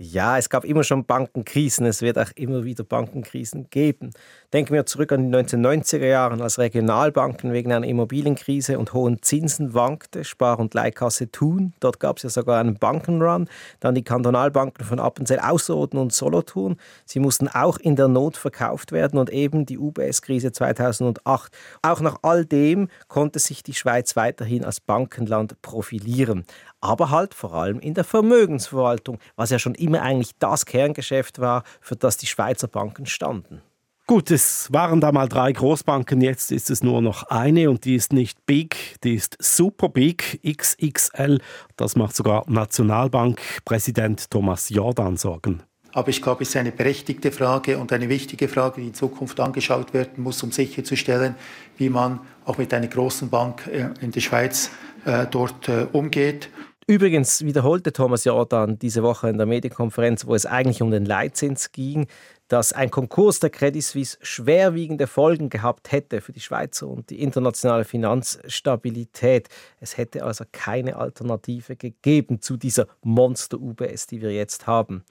Ja, 0.05 0.37
es 0.37 0.49
gab 0.49 0.65
immer 0.65 0.83
schon 0.83 1.05
Bankenkrisen, 1.05 1.85
es 1.85 2.01
wird 2.01 2.19
auch 2.19 2.29
immer 2.35 2.65
wieder 2.65 2.83
Bankenkrisen 2.83 3.69
geben. 3.69 4.11
Denken 4.51 4.73
wir 4.73 4.85
zurück 4.85 5.13
an 5.13 5.31
die 5.31 5.37
1990er 5.37 6.05
Jahre, 6.05 6.43
als 6.43 6.59
Regionalbanken 6.59 7.53
wegen 7.53 7.71
einer 7.71 7.87
Immobilienkrise 7.87 8.79
und 8.79 8.91
hohen 8.91 9.21
Zinsen 9.21 9.73
wankte, 9.73 10.25
Spar- 10.25 10.59
und 10.59 10.73
Leihkasse 10.73 11.31
Thun. 11.31 11.71
Dort 11.79 12.01
gab 12.01 12.17
es 12.17 12.23
ja 12.23 12.29
sogar 12.29 12.59
einen 12.59 12.75
Bankenrun. 12.75 13.47
Dann 13.79 13.95
die 13.95 14.03
Kantonalbanken 14.03 14.83
von 14.83 14.99
Appenzell 14.99 15.39
Ausserrhoden 15.39 15.97
und 15.97 16.11
Solothurn. 16.11 16.75
Sie 17.05 17.19
mussten 17.19 17.47
auch 17.47 17.77
in 17.77 17.95
der 17.95 18.09
Not 18.09 18.35
verkauft 18.35 18.91
werden 18.91 19.17
und 19.17 19.29
eben 19.29 19.65
die 19.65 19.77
UBS-Krise 19.77 20.51
2008. 20.51 21.55
Auch 21.81 22.01
nach 22.01 22.17
all 22.23 22.45
dem 22.45 22.89
konnte 23.07 23.39
sich 23.39 23.63
die 23.63 23.73
Schweiz 23.73 24.17
weiterhin 24.17 24.65
als 24.65 24.81
Bankenland 24.81 25.61
profilieren 25.61 26.43
aber 26.83 27.09
halt 27.09 27.33
vor 27.33 27.53
allem 27.53 27.79
in 27.79 27.93
der 27.93 28.03
Vermögensverwaltung, 28.03 29.17
was 29.35 29.49
ja 29.49 29.57
schon 29.57 29.73
immer 29.75 30.01
eigentlich 30.01 30.31
das 30.39 30.65
Kerngeschäft 30.65 31.39
war, 31.39 31.63
für 31.79 31.95
das 31.95 32.17
die 32.17 32.27
Schweizer 32.27 32.67
Banken 32.67 33.05
standen. 33.05 33.61
Gut, 34.05 34.31
es 34.31 34.71
waren 34.73 34.99
da 34.99 35.13
mal 35.13 35.29
drei 35.29 35.53
Großbanken, 35.53 36.19
jetzt 36.19 36.51
ist 36.51 36.69
es 36.69 36.83
nur 36.83 37.01
noch 37.01 37.23
eine 37.23 37.69
und 37.69 37.85
die 37.85 37.95
ist 37.95 38.11
nicht 38.11 38.45
big, 38.45 38.97
die 39.05 39.15
ist 39.15 39.37
super 39.39 39.87
big, 39.87 40.41
XXL. 40.45 41.39
Das 41.77 41.95
macht 41.95 42.17
sogar 42.17 42.43
Nationalbankpräsident 42.49 44.29
Thomas 44.29 44.67
Jordan 44.67 45.15
Sorgen. 45.15 45.63
Aber 45.93 46.09
ich 46.09 46.21
glaube, 46.21 46.43
es 46.43 46.49
ist 46.49 46.57
eine 46.57 46.71
berechtigte 46.71 47.31
Frage 47.31 47.77
und 47.77 47.93
eine 47.93 48.09
wichtige 48.09 48.49
Frage, 48.49 48.81
die 48.81 48.87
in 48.87 48.93
Zukunft 48.93 49.39
angeschaut 49.39 49.93
werden 49.93 50.21
muss, 50.21 50.43
um 50.43 50.51
sicherzustellen, 50.51 51.35
wie 51.77 51.89
man 51.89 52.19
auch 52.45 52.57
mit 52.57 52.73
einer 52.73 52.87
großen 52.87 53.29
Bank 53.29 53.67
äh, 53.67 53.89
in 54.01 54.11
der 54.11 54.19
Schweiz 54.19 54.71
äh, 55.05 55.27
dort 55.29 55.69
äh, 55.69 55.87
umgeht. 55.91 56.49
Übrigens 56.93 57.43
wiederholte 57.43 57.91
Thomas 57.91 58.23
Jordan 58.23 58.77
diese 58.77 59.01
Woche 59.01 59.27
in 59.27 59.39
der 59.39 59.47
Medienkonferenz, 59.47 60.27
wo 60.27 60.35
es 60.35 60.45
eigentlich 60.45 60.83
um 60.83 60.91
den 60.91 61.05
Leitzins 61.05 61.71
ging, 61.71 62.05
dass 62.49 62.71
ein 62.71 62.91
Konkurs 62.91 63.39
der 63.39 63.49
Credit 63.49 63.83
Suisse 63.83 64.19
schwerwiegende 64.21 65.07
Folgen 65.07 65.49
gehabt 65.49 65.91
hätte 65.91 66.21
für 66.21 66.33
die 66.33 66.39
Schweizer 66.39 66.87
und 66.87 67.09
die 67.09 67.23
internationale 67.23 67.83
Finanzstabilität. 67.83 69.49
Es 69.79 69.97
hätte 69.97 70.23
also 70.23 70.45
keine 70.51 70.97
Alternative 70.97 71.75
gegeben 71.77 72.41
zu 72.41 72.57
dieser 72.57 72.85
Monster-UBS, 73.01 74.05
die 74.05 74.21
wir 74.21 74.31
jetzt 74.31 74.67
haben. 74.67 75.03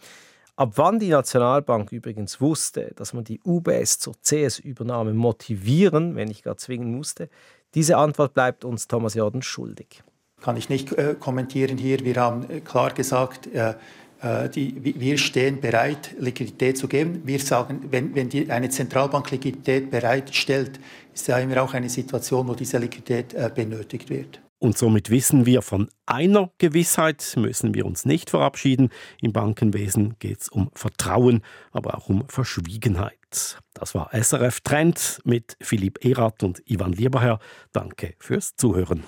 Ab 0.55 0.75
wann 0.77 1.01
die 1.01 1.09
Nationalbank 1.09 1.91
übrigens 1.91 2.41
wusste, 2.41 2.93
dass 2.95 3.13
man 3.13 3.25
die 3.25 3.41
UBS 3.45 3.99
zur 3.99 4.15
CS-Übernahme 4.23 5.15
motivieren, 5.15 6.15
wenn 6.15 6.29
nicht 6.29 6.45
gar 6.45 6.57
zwingen 6.57 6.95
musste, 6.95 7.29
diese 7.75 7.97
Antwort 7.97 8.35
bleibt 8.35 8.65
uns 8.65 8.87
Thomas 8.87 9.15
Jordan 9.15 9.43
schuldig 9.43 10.05
kann 10.43 10.57
ich 10.57 10.69
nicht 10.69 10.93
äh, 10.93 11.15
kommentieren 11.19 11.79
hier. 11.79 12.01
Wir 12.05 12.17
haben 12.17 12.49
äh, 12.51 12.61
klar 12.61 12.93
gesagt, 12.93 13.47
äh, 13.47 13.75
äh 14.23 14.49
die, 14.49 14.95
wir 14.99 15.19
stehen 15.19 15.61
bereit, 15.61 16.15
Liquidität 16.19 16.77
zu 16.77 16.89
geben. 16.89 17.23
Wir 17.25 17.39
sagen, 17.39 17.87
wenn, 17.91 18.15
wenn 18.15 18.29
die, 18.29 18.51
eine 18.51 18.69
Zentralbank 18.69 19.31
Liquidität 19.31 19.91
bereitstellt, 19.91 20.79
ist 21.15 21.29
ja 21.29 21.39
immer 21.39 21.63
auch 21.63 21.75
eine 21.75 21.89
Situation, 21.89 22.49
wo 22.49 22.55
diese 22.55 22.79
Liquidität 22.79 23.35
äh, 23.35 23.51
benötigt 23.55 24.11
wird. 24.11 24.41
Und 24.63 24.79
somit 24.79 25.11
wissen 25.11 25.45
wir, 25.45 25.61
von 25.61 25.89
einer 26.07 26.53
Gewissheit 26.59 27.35
müssen 27.37 27.75
wir 27.75 27.85
uns 27.85 28.05
nicht 28.05 28.31
verabschieden. 28.31 28.91
Im 29.21 29.33
Bankenwesen 29.33 30.15
geht 30.21 30.43
es 30.43 30.49
um 30.49 30.71
Vertrauen, 30.73 31.43
aber 31.73 31.97
auch 31.97 32.09
um 32.09 32.29
Verschwiegenheit. 32.29 33.59
Das 33.75 33.97
war 33.97 34.11
SRF 34.15 34.61
Trend 34.61 35.21
mit 35.25 35.57
Philipp 35.61 36.05
Erath 36.05 36.45
und 36.45 36.63
Ivan 36.65 36.93
Lieberherr. 36.93 37.41
Danke 37.73 38.15
fürs 38.21 38.55
Zuhören. 38.55 39.03